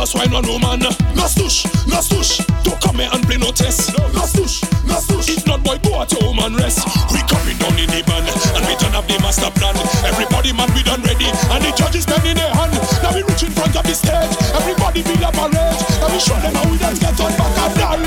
must 0.00 0.14
wine 0.16 0.32
on 0.32 0.46
woman. 0.48 0.80
Nastush, 1.12 1.68
nastush, 1.84 2.40
don't 2.64 2.80
come 2.80 3.04
here 3.04 3.10
and 3.12 3.20
play 3.28 3.36
no 3.36 3.52
test. 3.52 3.92
Nastush, 4.16 4.64
nastush, 4.88 5.28
if 5.28 5.44
not 5.46 5.62
boy, 5.62 5.76
go 5.84 6.00
at 6.00 6.10
your 6.12 6.24
woman 6.24 6.56
rest. 6.56 6.88
We 7.12 7.20
coming 7.28 7.58
down 7.60 7.76
in 7.76 7.84
the 7.92 8.00
band, 8.08 8.24
and 8.56 8.64
we 8.64 8.72
turn 8.80 8.96
up 8.96 9.04
the 9.04 9.20
master 9.20 9.52
plan. 9.60 9.76
Everybody 10.08 10.56
man, 10.56 10.72
we 10.72 10.82
done 10.82 11.02
ready 11.04 11.28
and 11.28 11.60
the 11.60 11.70
judges 11.76 12.06
pen 12.06 12.24
in 12.24 12.40
their 12.40 12.48
hand. 12.48 12.72
Now 13.04 13.12
we 13.12 13.20
reach 13.28 13.44
in 13.44 13.52
front 13.52 13.76
of 13.76 13.84
the 13.84 13.92
stage. 13.92 14.32
Everybody 14.56 15.04
be 15.04 15.20
a 15.20 15.28
parade 15.36 15.76
and 16.00 16.08
we 16.08 16.18
show 16.18 16.38
them 16.40 16.54
how 16.56 16.64
we 16.64 16.78
dance. 16.80 16.98
Get 16.98 17.20
on 17.20 17.36
back 17.36 17.52
and 17.60 17.74
down. 17.76 18.00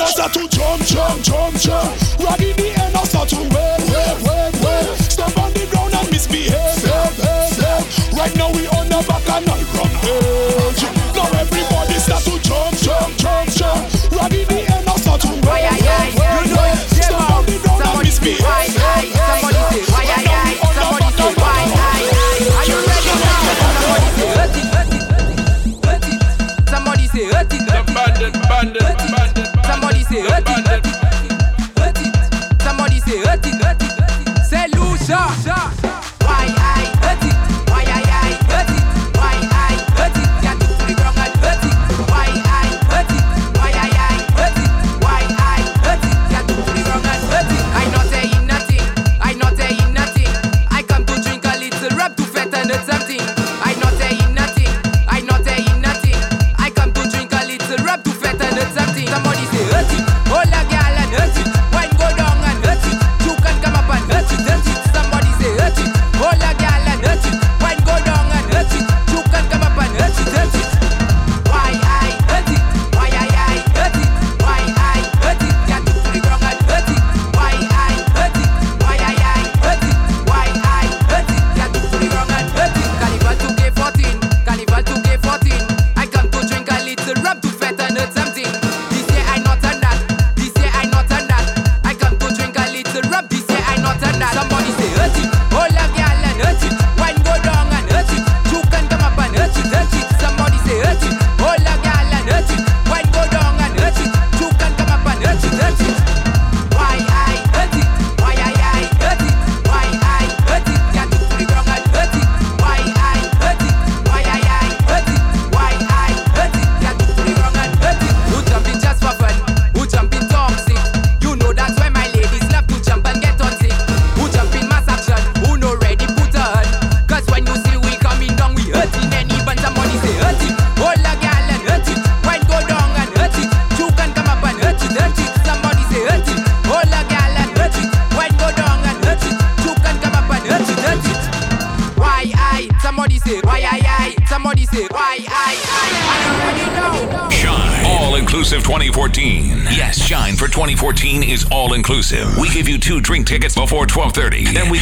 Not 0.00 0.16
that 0.16 0.32
to 0.32 0.48
jump, 0.48 0.80
jump, 0.88 1.20
jump, 1.20 1.54
jump. 1.60 2.07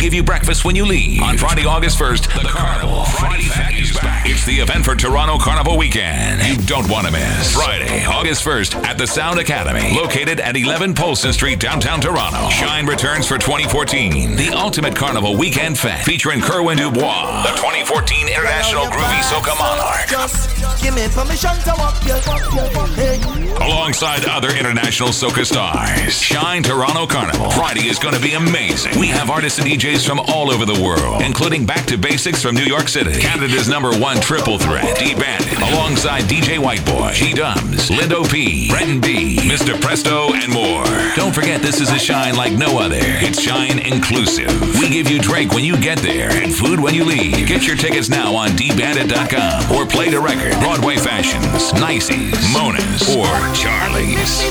give 0.06 0.14
you 0.14 0.22
breakfast 0.22 0.64
when 0.64 0.76
you 0.76 0.86
leave. 0.86 1.20
On 1.20 1.36
Friday, 1.36 1.64
August 1.64 1.98
1st, 1.98 2.32
the, 2.32 2.46
the 2.46 2.48
Carnival 2.48 3.04
Friday, 3.06 3.46
Friday 3.46 3.74
Fete 3.74 3.82
is 3.82 3.92
back. 3.92 4.24
It's 4.24 4.46
the 4.46 4.60
event 4.60 4.84
for 4.84 4.94
Toronto 4.94 5.36
Carnival 5.36 5.76
Weekend. 5.76 6.40
You 6.46 6.64
don't 6.64 6.88
want 6.88 7.08
to 7.08 7.12
miss. 7.12 7.52
Friday, 7.52 8.04
August 8.04 8.44
1st 8.44 8.84
at 8.84 8.98
the 8.98 9.06
Sound 9.08 9.40
Academy, 9.40 9.96
located 9.96 10.38
at 10.38 10.56
11 10.56 10.94
Polson 10.94 11.32
Street, 11.32 11.58
downtown 11.58 12.00
Toronto. 12.00 12.48
Shine 12.50 12.86
returns 12.86 13.26
for 13.26 13.36
2014. 13.36 14.36
The 14.36 14.50
ultimate 14.50 14.94
Carnival 14.94 15.36
Weekend 15.36 15.76
Fest 15.76 16.06
featuring 16.06 16.40
Kerwin 16.40 16.78
Dubois, 16.78 17.42
the 17.42 17.56
2014 17.56 18.28
International 18.28 18.84
Groovy 18.84 19.20
Soca 19.26 19.58
Monarch. 19.58 20.06
Just 20.06 20.84
give 20.84 20.94
me 20.94 21.08
permission 21.08 21.50
to 21.66 21.74
walk 21.78 21.98
your, 22.06 22.20
walk 22.28 22.54
your, 22.54 22.70
walk 22.78 22.96
your 22.96 23.45
alongside 23.60 24.24
other 24.26 24.50
international 24.50 25.08
soca 25.08 25.46
stars. 25.46 26.20
Shine 26.20 26.62
Toronto 26.62 27.06
Carnival. 27.06 27.50
Friday 27.50 27.88
is 27.88 27.98
going 27.98 28.14
to 28.14 28.20
be 28.20 28.34
amazing. 28.34 28.98
We 29.00 29.06
have 29.08 29.30
artists 29.30 29.58
and 29.58 29.66
DJs 29.68 30.06
from 30.06 30.20
all 30.20 30.50
over 30.50 30.66
the 30.66 30.80
world, 30.82 31.22
including 31.22 31.64
Back 31.64 31.86
to 31.86 31.96
Basics 31.96 32.42
from 32.42 32.54
New 32.54 32.64
York 32.64 32.88
City, 32.88 33.18
Canada's 33.20 33.68
number 33.68 33.96
one 33.98 34.20
triple 34.20 34.58
threat, 34.58 34.98
D 34.98 35.14
Bandit, 35.14 35.58
alongside 35.72 36.24
DJ 36.24 36.58
Whiteboy, 36.58 37.14
G 37.14 37.32
Dubs, 37.32 37.88
Lindo 37.88 38.30
P, 38.30 38.68
Brenton 38.68 39.00
B, 39.00 39.36
Mr. 39.38 39.80
Presto, 39.80 40.34
and 40.34 40.52
more. 40.52 40.84
Don't 41.16 41.34
forget, 41.34 41.62
this 41.62 41.80
is 41.80 41.90
a 41.90 41.98
shine 41.98 42.36
like 42.36 42.52
no 42.52 42.78
other. 42.78 42.98
It's 43.00 43.46
Shine 43.46 43.78
inclusive. 43.78 44.50
We 44.80 44.90
give 44.90 45.08
you 45.08 45.20
drink 45.20 45.52
when 45.52 45.62
you 45.64 45.76
get 45.80 45.98
there 45.98 46.30
and 46.30 46.52
food 46.52 46.80
when 46.80 46.94
you 46.94 47.04
leave. 47.04 47.46
Get 47.46 47.64
your 47.64 47.76
tickets 47.76 48.08
now 48.08 48.34
on 48.34 48.48
dbandit.com 48.50 49.70
or 49.76 49.86
play 49.86 50.10
the 50.10 50.18
record, 50.18 50.58
Broadway 50.58 50.96
Fashions, 50.96 51.72
Nicey's, 51.74 52.52
Mona's, 52.52 53.14
or 53.14 53.26
Charlie's. 53.54 54.42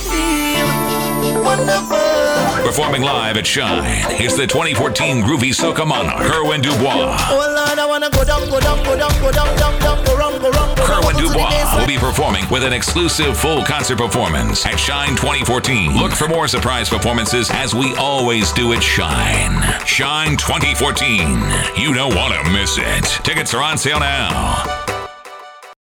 Performing 2.66 3.02
live 3.02 3.38
at 3.38 3.46
Shine 3.48 4.22
is 4.22 4.36
the 4.36 4.48
2014 4.48 5.24
Groovy 5.24 5.54
Soca 5.54 5.86
Monarch, 5.86 6.32
Kerwin 6.32 6.62
Dubois. 6.62 7.18
Kerwin 10.78 11.16
Dubois 11.16 11.78
will 11.78 11.88
be 11.88 11.98
performing 11.98 12.44
with 12.50 12.64
an 12.64 12.74
exclusive 12.74 13.38
full 13.38 13.64
concert 13.64 13.98
performance 13.98 14.66
at 14.66 14.80
Shine 14.80 15.16
2014. 15.16 15.96
Look 15.96 16.12
for 16.12 16.28
more 16.28 16.48
surprise 16.48 16.90
performances 16.90 17.50
as 17.52 17.74
we 17.74 17.96
always 17.96 18.52
do 18.52 18.74
at 18.74 18.82
Shine. 18.84 19.62
Shine 19.86 20.38
2014. 20.38 21.18
You 21.78 21.94
don't 21.94 22.16
want 22.16 22.34
to 22.34 22.52
miss 22.52 22.78
it. 22.78 23.06
Tickets 23.24 23.54
are 23.54 23.62
on 23.62 23.78
sale 23.78 24.00
now. 24.00 24.75